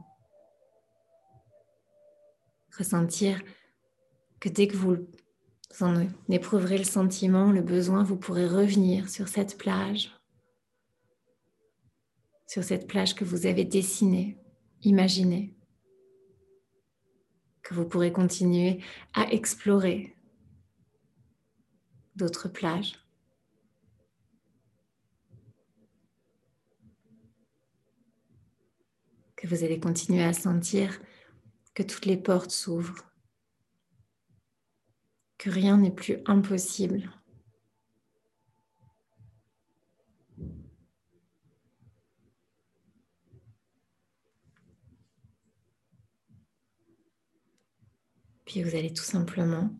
Ressentir 2.76 3.42
que 4.40 4.48
dès 4.48 4.68
que 4.68 4.76
vous 4.76 5.06
en 5.80 6.06
éprouverez 6.28 6.78
le 6.78 6.84
sentiment, 6.84 7.50
le 7.50 7.62
besoin, 7.62 8.02
vous 8.02 8.16
pourrez 8.16 8.46
revenir 8.46 9.08
sur 9.10 9.28
cette 9.28 9.58
plage, 9.58 10.10
sur 12.46 12.64
cette 12.64 12.86
plage 12.86 13.14
que 13.14 13.24
vous 13.24 13.46
avez 13.46 13.64
dessinée, 13.64 14.38
imaginée, 14.82 15.54
que 17.62 17.74
vous 17.74 17.84
pourrez 17.84 18.12
continuer 18.12 18.80
à 19.12 19.30
explorer 19.32 20.16
d'autres 22.14 22.48
plages. 22.48 23.05
Que 29.36 29.46
vous 29.46 29.62
allez 29.62 29.78
continuer 29.78 30.24
à 30.24 30.32
sentir 30.32 30.98
que 31.74 31.82
toutes 31.82 32.06
les 32.06 32.16
portes 32.16 32.50
s'ouvrent, 32.50 33.04
que 35.38 35.50
rien 35.50 35.76
n'est 35.76 35.90
plus 35.90 36.18
impossible. 36.24 37.10
Puis 48.46 48.62
vous 48.62 48.74
allez 48.74 48.92
tout 48.92 49.04
simplement 49.04 49.70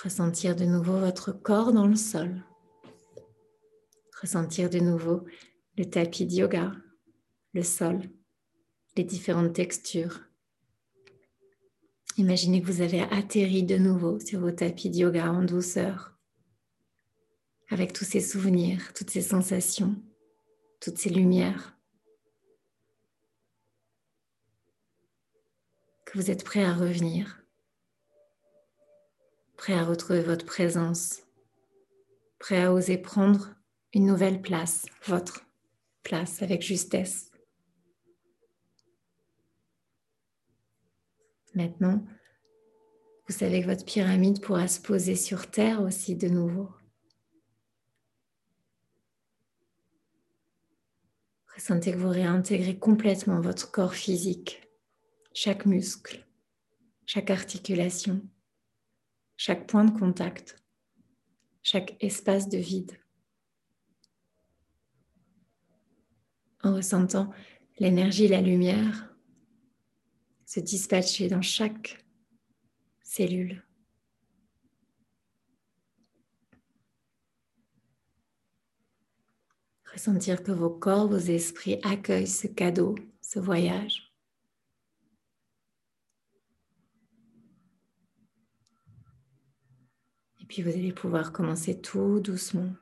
ressentir 0.00 0.54
de 0.54 0.64
nouveau 0.64 0.98
votre 0.98 1.32
corps 1.32 1.72
dans 1.72 1.86
le 1.86 1.96
sol, 1.96 2.44
ressentir 4.20 4.70
de 4.70 4.78
nouveau 4.78 5.24
le 5.76 5.84
tapis 5.86 6.26
de 6.26 6.34
yoga, 6.34 6.72
le 7.54 7.62
sol, 7.62 8.00
les 8.96 9.04
différentes 9.04 9.54
textures. 9.54 10.20
Imaginez 12.16 12.60
que 12.60 12.66
vous 12.66 12.80
avez 12.80 13.02
atterri 13.02 13.62
de 13.62 13.78
nouveau 13.78 14.18
sur 14.18 14.40
vos 14.40 14.50
tapis 14.50 14.90
de 14.90 14.96
yoga 14.96 15.30
en 15.30 15.42
douceur, 15.42 16.18
avec 17.70 17.92
tous 17.92 18.04
ces 18.04 18.20
souvenirs, 18.20 18.92
toutes 18.92 19.10
ces 19.10 19.22
sensations, 19.22 19.94
toutes 20.80 20.98
ces 20.98 21.10
lumières. 21.10 21.76
Que 26.04 26.18
vous 26.18 26.30
êtes 26.30 26.44
prêt 26.44 26.64
à 26.64 26.74
revenir, 26.74 27.42
prêt 29.56 29.74
à 29.74 29.84
retrouver 29.84 30.22
votre 30.22 30.46
présence, 30.46 31.22
prêt 32.38 32.62
à 32.62 32.72
oser 32.72 32.98
prendre 32.98 33.54
une 33.92 34.06
nouvelle 34.06 34.40
place, 34.40 34.86
votre 35.06 35.44
place 36.02 36.42
avec 36.42 36.62
justesse. 36.62 37.30
Maintenant, 41.58 42.06
vous 43.26 43.34
savez 43.34 43.62
que 43.62 43.66
votre 43.66 43.84
pyramide 43.84 44.40
pourra 44.40 44.68
se 44.68 44.80
poser 44.80 45.16
sur 45.16 45.50
Terre 45.50 45.82
aussi 45.82 46.14
de 46.14 46.28
nouveau. 46.28 46.70
Ressentez 51.56 51.90
que 51.90 51.96
vous 51.96 52.10
réintégrez 52.10 52.78
complètement 52.78 53.40
votre 53.40 53.72
corps 53.72 53.94
physique, 53.94 54.70
chaque 55.34 55.66
muscle, 55.66 56.24
chaque 57.06 57.30
articulation, 57.30 58.22
chaque 59.36 59.66
point 59.66 59.84
de 59.84 59.98
contact, 59.98 60.62
chaque 61.64 61.96
espace 61.98 62.48
de 62.48 62.58
vide. 62.58 62.96
En 66.62 66.76
ressentant 66.76 67.32
l'énergie 67.80 68.28
la 68.28 68.42
lumière 68.42 69.07
se 70.48 70.60
dispatcher 70.60 71.28
dans 71.28 71.42
chaque 71.42 72.02
cellule. 73.02 73.62
Ressentir 79.92 80.42
que 80.42 80.52
vos 80.52 80.70
corps, 80.70 81.06
vos 81.06 81.18
esprits 81.18 81.78
accueillent 81.82 82.26
ce 82.26 82.46
cadeau, 82.46 82.94
ce 83.20 83.38
voyage. 83.38 84.10
Et 90.40 90.46
puis 90.46 90.62
vous 90.62 90.70
allez 90.70 90.94
pouvoir 90.94 91.30
commencer 91.30 91.78
tout 91.78 92.20
doucement 92.20 92.72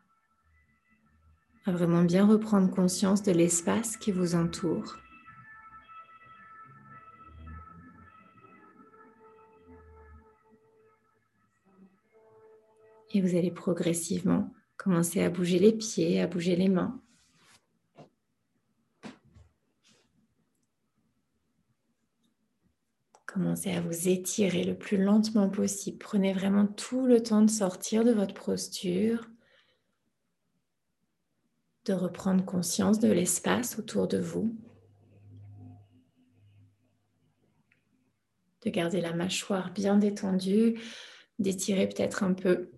à 1.64 1.72
vraiment 1.72 2.04
bien 2.04 2.28
reprendre 2.28 2.72
conscience 2.72 3.24
de 3.24 3.32
l'espace 3.32 3.96
qui 3.96 4.12
vous 4.12 4.36
entoure. 4.36 4.98
Et 13.12 13.20
vous 13.20 13.36
allez 13.36 13.50
progressivement 13.50 14.52
commencer 14.76 15.22
à 15.22 15.30
bouger 15.30 15.58
les 15.58 15.72
pieds, 15.72 16.20
à 16.20 16.26
bouger 16.26 16.56
les 16.56 16.68
mains. 16.68 17.00
Commencez 23.26 23.70
à 23.72 23.82
vous 23.82 24.08
étirer 24.08 24.64
le 24.64 24.76
plus 24.78 24.96
lentement 24.96 25.50
possible. 25.50 25.98
Prenez 25.98 26.32
vraiment 26.32 26.66
tout 26.66 27.06
le 27.06 27.22
temps 27.22 27.42
de 27.42 27.50
sortir 27.50 28.02
de 28.02 28.10
votre 28.12 28.32
posture, 28.32 29.28
de 31.84 31.92
reprendre 31.92 32.44
conscience 32.44 32.98
de 32.98 33.12
l'espace 33.12 33.78
autour 33.78 34.08
de 34.08 34.18
vous, 34.18 34.56
de 38.62 38.70
garder 38.70 39.00
la 39.00 39.12
mâchoire 39.12 39.70
bien 39.70 39.96
détendue, 39.96 40.80
d'étirer 41.38 41.88
peut-être 41.88 42.22
un 42.22 42.32
peu 42.32 42.70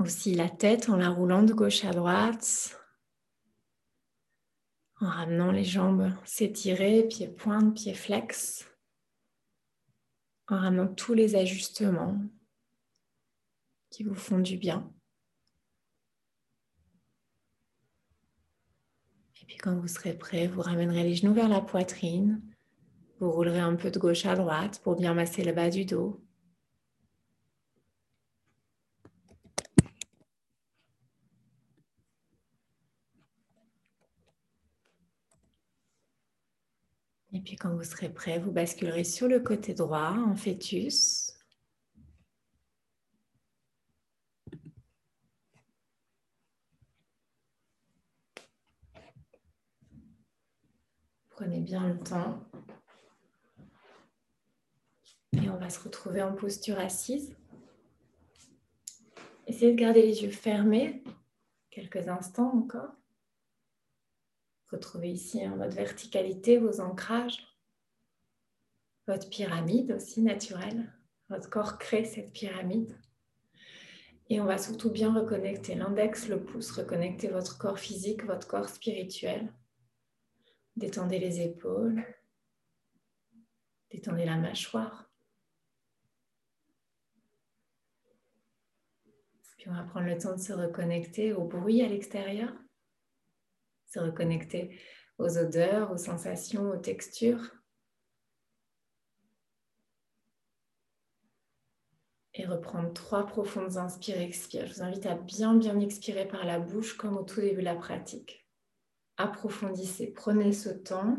aussi 0.00 0.34
la 0.34 0.48
tête 0.48 0.88
en 0.88 0.96
la 0.96 1.10
roulant 1.10 1.42
de 1.42 1.52
gauche 1.52 1.84
à 1.84 1.92
droite, 1.92 2.78
en 5.00 5.08
ramenant 5.08 5.50
les 5.50 5.64
jambes 5.64 6.12
s'étirer, 6.24 7.04
pieds 7.04 7.28
pointe, 7.28 7.74
pieds 7.74 7.94
flex, 7.94 8.66
en 10.48 10.58
ramenant 10.58 10.88
tous 10.88 11.14
les 11.14 11.36
ajustements 11.36 12.18
qui 13.90 14.04
vous 14.04 14.14
font 14.14 14.38
du 14.38 14.56
bien. 14.56 14.92
Et 19.40 19.44
puis 19.46 19.56
quand 19.56 19.76
vous 19.76 19.88
serez 19.88 20.14
prêt, 20.14 20.46
vous 20.46 20.62
ramènerez 20.62 21.02
les 21.02 21.14
genoux 21.14 21.34
vers 21.34 21.48
la 21.48 21.60
poitrine, 21.60 22.42
vous 23.18 23.30
roulerez 23.30 23.60
un 23.60 23.76
peu 23.76 23.90
de 23.90 23.98
gauche 23.98 24.26
à 24.26 24.34
droite 24.34 24.80
pour 24.82 24.96
bien 24.96 25.14
masser 25.14 25.44
le 25.44 25.52
bas 25.52 25.70
du 25.70 25.84
dos. 25.84 26.22
Et 37.40 37.42
puis 37.42 37.56
quand 37.56 37.74
vous 37.74 37.84
serez 37.84 38.10
prêt, 38.10 38.38
vous 38.38 38.52
basculerez 38.52 39.02
sur 39.02 39.26
le 39.26 39.40
côté 39.40 39.72
droit 39.72 40.10
en 40.10 40.36
fœtus. 40.36 41.32
Prenez 51.30 51.60
bien 51.60 51.88
le 51.88 51.98
temps. 51.98 52.44
Et 55.32 55.48
on 55.48 55.56
va 55.56 55.70
se 55.70 55.80
retrouver 55.82 56.20
en 56.20 56.34
posture 56.34 56.78
assise. 56.78 57.34
Essayez 59.46 59.72
de 59.72 59.78
garder 59.78 60.02
les 60.02 60.24
yeux 60.24 60.30
fermés 60.30 61.02
quelques 61.70 62.06
instants 62.06 62.52
encore. 62.54 62.99
Retrouvez 64.72 65.10
ici 65.10 65.46
en 65.46 65.56
mode 65.56 65.72
verticalité 65.72 66.58
vos 66.58 66.80
ancrages, 66.80 67.46
votre 69.06 69.28
pyramide 69.28 69.92
aussi 69.92 70.22
naturelle. 70.22 70.92
Votre 71.28 71.48
corps 71.48 71.78
crée 71.78 72.04
cette 72.04 72.32
pyramide. 72.32 72.96
Et 74.28 74.40
on 74.40 74.44
va 74.44 74.58
surtout 74.58 74.90
bien 74.90 75.14
reconnecter 75.14 75.74
l'index, 75.74 76.28
le 76.28 76.42
pouce, 76.42 76.72
reconnecter 76.72 77.28
votre 77.28 77.58
corps 77.58 77.78
physique, 77.78 78.24
votre 78.24 78.46
corps 78.46 78.68
spirituel. 78.68 79.52
Détendez 80.76 81.18
les 81.18 81.40
épaules, 81.40 82.04
détendez 83.90 84.24
la 84.24 84.36
mâchoire. 84.36 85.10
Puis 89.56 89.68
on 89.68 89.74
va 89.74 89.82
prendre 89.82 90.06
le 90.06 90.16
temps 90.16 90.34
de 90.34 90.40
se 90.40 90.52
reconnecter 90.52 91.32
au 91.32 91.44
bruit 91.44 91.82
à 91.82 91.88
l'extérieur 91.88 92.52
se 93.90 93.98
reconnecter 93.98 94.78
aux 95.18 95.38
odeurs, 95.38 95.92
aux 95.92 95.98
sensations, 95.98 96.70
aux 96.70 96.76
textures. 96.76 97.50
Et 102.34 102.46
reprendre 102.46 102.92
trois 102.92 103.26
profondes 103.26 103.76
inspires, 103.76 104.20
expires. 104.20 104.66
Je 104.66 104.74
vous 104.74 104.82
invite 104.82 105.06
à 105.06 105.16
bien, 105.16 105.54
bien 105.54 105.78
expirer 105.80 106.26
par 106.26 106.46
la 106.46 106.60
bouche 106.60 106.96
comme 106.96 107.16
au 107.16 107.22
tout 107.22 107.40
début 107.40 107.60
de 107.60 107.64
la 107.64 107.74
pratique. 107.74 108.46
Approfondissez, 109.16 110.12
prenez 110.12 110.52
ce 110.52 110.70
temps. 110.70 111.18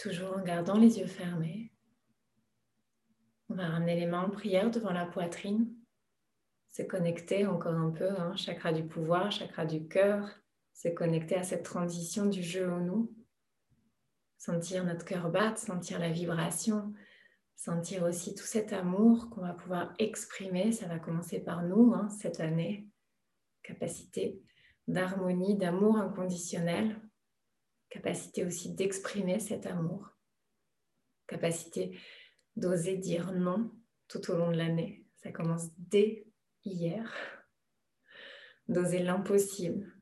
Toujours 0.00 0.34
en 0.34 0.40
gardant 0.40 0.78
les 0.78 0.98
yeux 0.98 1.06
fermés. 1.06 1.70
On 3.50 3.54
va 3.54 3.68
ramener 3.68 4.00
les 4.00 4.06
mains 4.06 4.22
en 4.22 4.30
prière 4.30 4.70
devant 4.70 4.92
la 4.92 5.04
poitrine. 5.04 5.74
Se 6.68 6.80
connecter 6.80 7.46
encore 7.46 7.74
un 7.74 7.90
peu, 7.90 8.08
hein, 8.08 8.34
chakra 8.34 8.72
du 8.72 8.82
pouvoir, 8.82 9.30
chakra 9.30 9.66
du 9.66 9.88
cœur. 9.88 10.26
Se 10.72 10.88
connecter 10.88 11.34
à 11.34 11.42
cette 11.42 11.64
transition 11.64 12.24
du 12.24 12.42
jeu 12.42 12.66
au 12.72 12.80
nous. 12.80 13.14
Sentir 14.38 14.84
notre 14.84 15.04
cœur 15.04 15.28
battre, 15.28 15.58
sentir 15.58 15.98
la 15.98 16.10
vibration, 16.10 16.94
sentir 17.54 18.04
aussi 18.04 18.34
tout 18.34 18.46
cet 18.46 18.72
amour 18.72 19.28
qu'on 19.28 19.42
va 19.42 19.52
pouvoir 19.52 19.92
exprimer. 19.98 20.72
Ça 20.72 20.86
va 20.86 20.98
commencer 20.98 21.40
par 21.40 21.62
nous 21.62 21.92
hein, 21.92 22.08
cette 22.08 22.40
année. 22.40 22.88
Capacité 23.62 24.40
d'harmonie, 24.88 25.58
d'amour 25.58 25.98
inconditionnel 25.98 26.98
capacité 27.90 28.44
aussi 28.44 28.72
d'exprimer 28.72 29.40
cet 29.40 29.66
amour, 29.66 30.08
capacité 31.26 31.98
d'oser 32.56 32.96
dire 32.96 33.32
non 33.32 33.70
tout 34.08 34.30
au 34.30 34.36
long 34.36 34.50
de 34.50 34.56
l'année. 34.56 35.04
Ça 35.16 35.30
commence 35.30 35.68
dès 35.76 36.26
hier, 36.64 37.12
d'oser 38.68 39.00
l'impossible, 39.00 39.92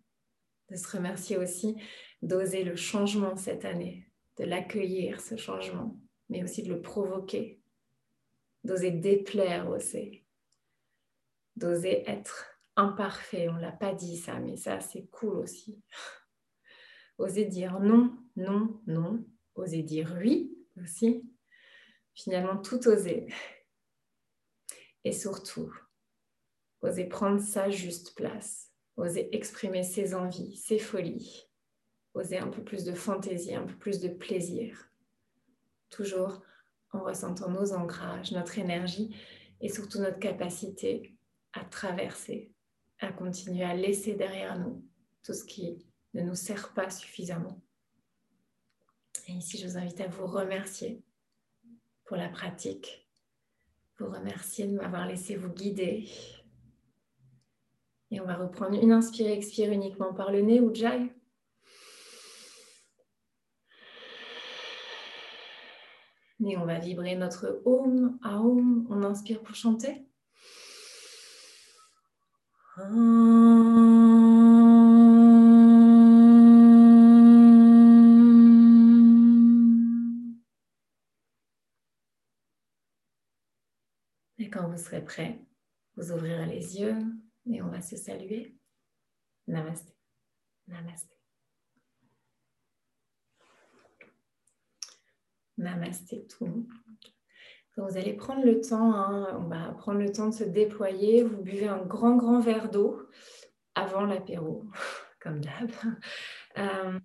de 0.71 0.77
se 0.77 0.97
remercier 0.97 1.37
aussi, 1.37 1.77
d'oser 2.23 2.63
le 2.63 2.77
changement 2.77 3.37
cette 3.37 3.65
année, 3.65 4.11
de 4.37 4.45
l'accueillir, 4.45 5.21
ce 5.21 5.37
changement, 5.37 5.99
mais 6.29 6.43
aussi 6.45 6.63
de 6.63 6.73
le 6.73 6.81
provoquer, 6.81 7.61
d'oser 8.65 8.91
déplaire 8.91 9.69
aussi, 9.69 10.25
d'oser 11.57 12.09
être 12.09 12.47
imparfait. 12.77 13.49
On 13.49 13.55
ne 13.55 13.61
l'a 13.61 13.73
pas 13.73 13.95
dit 13.95 14.17
ça, 14.17 14.39
mais 14.41 14.57
ça 14.57 14.81
c'est 14.81 15.07
cool 15.11 15.39
aussi. 15.39 15.83
Oser 17.19 17.47
dire 17.47 17.81
non, 17.81 18.17
non, 18.37 18.81
non. 18.87 19.25
Oser 19.57 19.83
dire 19.83 20.17
oui 20.21 20.57
aussi. 20.81 21.29
Finalement, 22.15 22.57
tout 22.57 22.87
oser. 22.89 23.27
Et 25.05 25.13
surtout, 25.13 25.73
oser 26.81 27.05
prendre 27.07 27.41
sa 27.41 27.71
juste 27.71 28.15
place. 28.15 28.73
Oser 28.97 29.35
exprimer 29.35 29.83
ses 29.83 30.15
envies, 30.15 30.57
ses 30.57 30.79
folies. 30.79 31.49
Oser 32.15 32.39
un 32.39 32.49
peu 32.49 32.63
plus 32.63 32.85
de 32.85 32.95
fantaisie, 32.95 33.55
un 33.55 33.65
peu 33.65 33.77
plus 33.77 34.01
de 34.01 34.09
plaisir. 34.09 34.91
Toujours 35.91 36.43
en 36.93 37.03
ressentant 37.03 37.51
nos 37.51 37.73
ancrages, 37.73 38.33
notre 38.33 38.59
énergie 38.59 39.15
et 39.61 39.69
surtout 39.69 39.99
notre 39.99 40.19
capacité 40.19 41.17
à 41.53 41.65
traverser, 41.65 42.53
à 43.01 43.13
continuer 43.13 43.65
à 43.65 43.75
laisser 43.75 44.15
derrière 44.15 44.59
nous 44.59 44.85
tout 45.23 45.35
ce 45.35 45.45
qui 45.45 45.88
ne 46.19 46.27
nous 46.27 46.35
sert 46.35 46.73
pas 46.73 46.91
suffisamment. 46.91 47.61
Et 49.29 49.33
ici, 49.33 49.59
je 49.59 49.67
vous 49.67 49.77
invite 49.77 50.01
à 50.01 50.09
vous 50.09 50.27
remercier 50.27 51.03
pour 52.05 52.17
la 52.17 52.29
pratique, 52.29 53.09
vous 53.99 54.07
remercier 54.07 54.67
de 54.67 54.77
m'avoir 54.77 55.07
laissé 55.07 55.37
vous 55.37 55.51
guider. 55.51 56.09
Et 58.11 58.21
on 58.21 58.25
va 58.25 58.37
reprendre 58.37 58.83
une 58.83 58.93
inspire, 58.93 59.29
expire 59.29 59.71
uniquement 59.71 60.15
par 60.15 60.33
le 60.33 60.41
nez 60.41 60.61
ou 60.61 60.75
jai. 60.75 61.13
Et 66.47 66.57
on 66.57 66.65
va 66.65 66.79
vibrer 66.79 67.17
notre 67.17 67.61
Om, 67.67 68.19
Aum. 68.25 68.87
On 68.89 69.03
inspire 69.03 69.43
pour 69.43 69.55
chanter. 69.55 70.07
Vous 84.69 84.79
serez 84.79 85.05
prêt, 85.05 85.41
vous 85.97 86.13
ouvrirez 86.13 86.47
les 86.47 86.79
yeux 86.79 86.97
et 87.51 87.63
on 87.63 87.69
va 87.69 87.81
se 87.81 87.97
saluer. 87.97 88.57
Namaste. 89.47 89.97
Namaste. 90.67 91.19
Namaste 95.57 96.29
tout. 96.29 96.69
Vous 97.77 97.97
allez 97.97 98.15
prendre 98.15 98.45
le 98.45 98.61
temps, 98.61 98.93
hein, 98.93 99.39
on 99.39 99.49
va 99.49 99.73
prendre 99.73 100.01
le 100.01 100.11
temps 100.11 100.29
de 100.29 100.35
se 100.35 100.45
déployer. 100.45 101.23
Vous 101.23 101.43
buvez 101.43 101.69
un 101.69 101.85
grand, 101.85 102.17
grand 102.17 102.41
verre 102.41 102.71
d'eau 102.71 103.09
avant 103.75 104.05
l'apéro, 104.05 104.65
comme 105.21 105.41
d'hab. 105.41 105.71
Euh, 106.59 106.99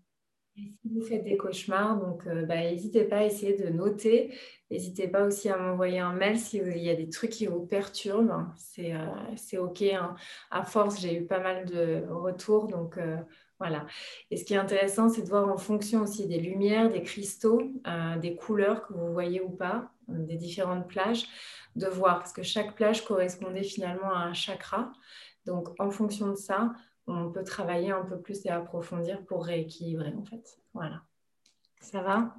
si 0.55 0.89
vous 0.89 1.01
faites 1.01 1.23
des 1.23 1.37
cauchemars, 1.37 1.99
donc 1.99 2.27
euh, 2.27 2.45
bah, 2.45 2.57
n'hésitez 2.57 3.03
pas 3.05 3.17
à 3.17 3.23
essayer 3.23 3.55
de 3.57 3.69
noter. 3.69 4.37
N'hésitez 4.69 5.07
pas 5.07 5.23
aussi 5.23 5.49
à 5.49 5.57
m'envoyer 5.57 5.99
un 5.99 6.13
mail 6.13 6.37
s'il 6.37 6.77
y 6.77 6.89
a 6.89 6.95
des 6.95 7.09
trucs 7.09 7.31
qui 7.31 7.47
vous 7.47 7.65
perturbent. 7.65 8.47
C'est 8.55 8.93
euh, 8.93 9.61
OK. 9.61 9.81
Hein. 9.81 10.15
À 10.51 10.63
force, 10.63 10.99
j'ai 10.99 11.15
eu 11.15 11.25
pas 11.25 11.39
mal 11.39 11.65
de 11.65 12.03
retours. 12.09 12.67
Donc 12.67 12.97
euh, 12.97 13.17
voilà. 13.59 13.85
Et 14.29 14.37
ce 14.37 14.45
qui 14.45 14.53
est 14.53 14.57
intéressant, 14.57 15.09
c'est 15.09 15.23
de 15.23 15.29
voir 15.29 15.47
en 15.49 15.57
fonction 15.57 16.01
aussi 16.01 16.27
des 16.27 16.39
lumières, 16.39 16.89
des 16.89 17.01
cristaux, 17.01 17.61
des 18.21 18.35
couleurs 18.35 18.85
que 18.85 18.93
vous 18.93 19.11
voyez 19.13 19.41
ou 19.41 19.49
pas. 19.49 19.91
des 20.07 20.35
différentes 20.35 20.87
plages, 20.87 21.25
de 21.75 21.87
voir, 21.87 22.19
parce 22.19 22.33
que 22.33 22.43
chaque 22.43 22.75
plage 22.75 23.05
correspondait 23.05 23.63
finalement 23.63 24.11
à 24.11 24.19
un 24.19 24.33
chakra. 24.33 24.91
Donc, 25.45 25.69
en 25.79 25.91
fonction 25.91 26.29
de 26.29 26.35
ça, 26.35 26.73
on 27.07 27.31
peut 27.31 27.43
travailler 27.43 27.91
un 27.91 28.03
peu 28.03 28.19
plus 28.19 28.45
et 28.45 28.49
approfondir 28.49 29.23
pour 29.25 29.45
rééquilibrer, 29.45 30.13
en 30.13 30.23
fait. 30.23 30.59
Voilà. 30.73 31.03
Ça 31.81 32.01
va? 32.01 32.35